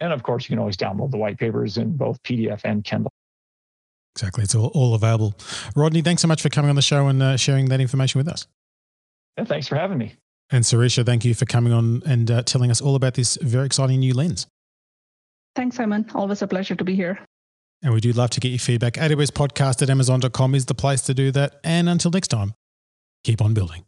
And 0.00 0.12
of 0.12 0.22
course, 0.22 0.44
you 0.44 0.48
can 0.50 0.58
always 0.58 0.76
download 0.76 1.10
the 1.10 1.16
white 1.16 1.38
papers 1.38 1.78
in 1.78 1.96
both 1.96 2.22
PDF 2.22 2.60
and 2.64 2.84
Kindle. 2.84 3.10
Exactly. 4.14 4.44
It's 4.44 4.54
all, 4.54 4.70
all 4.74 4.94
available. 4.94 5.34
Rodney, 5.74 6.02
thanks 6.02 6.20
so 6.20 6.28
much 6.28 6.42
for 6.42 6.50
coming 6.50 6.68
on 6.68 6.76
the 6.76 6.82
show 6.82 7.06
and 7.06 7.22
uh, 7.22 7.36
sharing 7.38 7.70
that 7.70 7.80
information 7.80 8.18
with 8.18 8.28
us. 8.28 8.46
Yeah, 9.38 9.44
thanks 9.44 9.68
for 9.68 9.76
having 9.76 9.96
me. 9.96 10.16
And 10.50 10.64
Sireesha, 10.64 11.04
thank 11.04 11.24
you 11.24 11.34
for 11.34 11.46
coming 11.46 11.72
on 11.72 12.02
and 12.04 12.30
uh, 12.30 12.42
telling 12.42 12.70
us 12.70 12.82
all 12.82 12.94
about 12.94 13.14
this 13.14 13.38
very 13.40 13.64
exciting 13.64 14.00
new 14.00 14.12
lens. 14.12 14.46
Thanks, 15.54 15.76
Simon. 15.76 16.06
Always 16.14 16.42
a 16.42 16.46
pleasure 16.46 16.74
to 16.74 16.84
be 16.84 16.94
here. 16.94 17.18
And 17.82 17.92
we 17.92 18.00
do 18.00 18.12
love 18.12 18.30
to 18.30 18.40
get 18.40 18.48
your 18.48 18.58
feedback. 18.58 18.94
AWS 18.94 19.30
podcast 19.30 19.82
at 19.82 19.90
amazon.com 19.90 20.54
is 20.54 20.66
the 20.66 20.74
place 20.74 21.02
to 21.02 21.14
do 21.14 21.30
that. 21.32 21.60
And 21.62 21.88
until 21.88 22.10
next 22.10 22.28
time, 22.28 22.54
keep 23.24 23.40
on 23.40 23.54
building. 23.54 23.84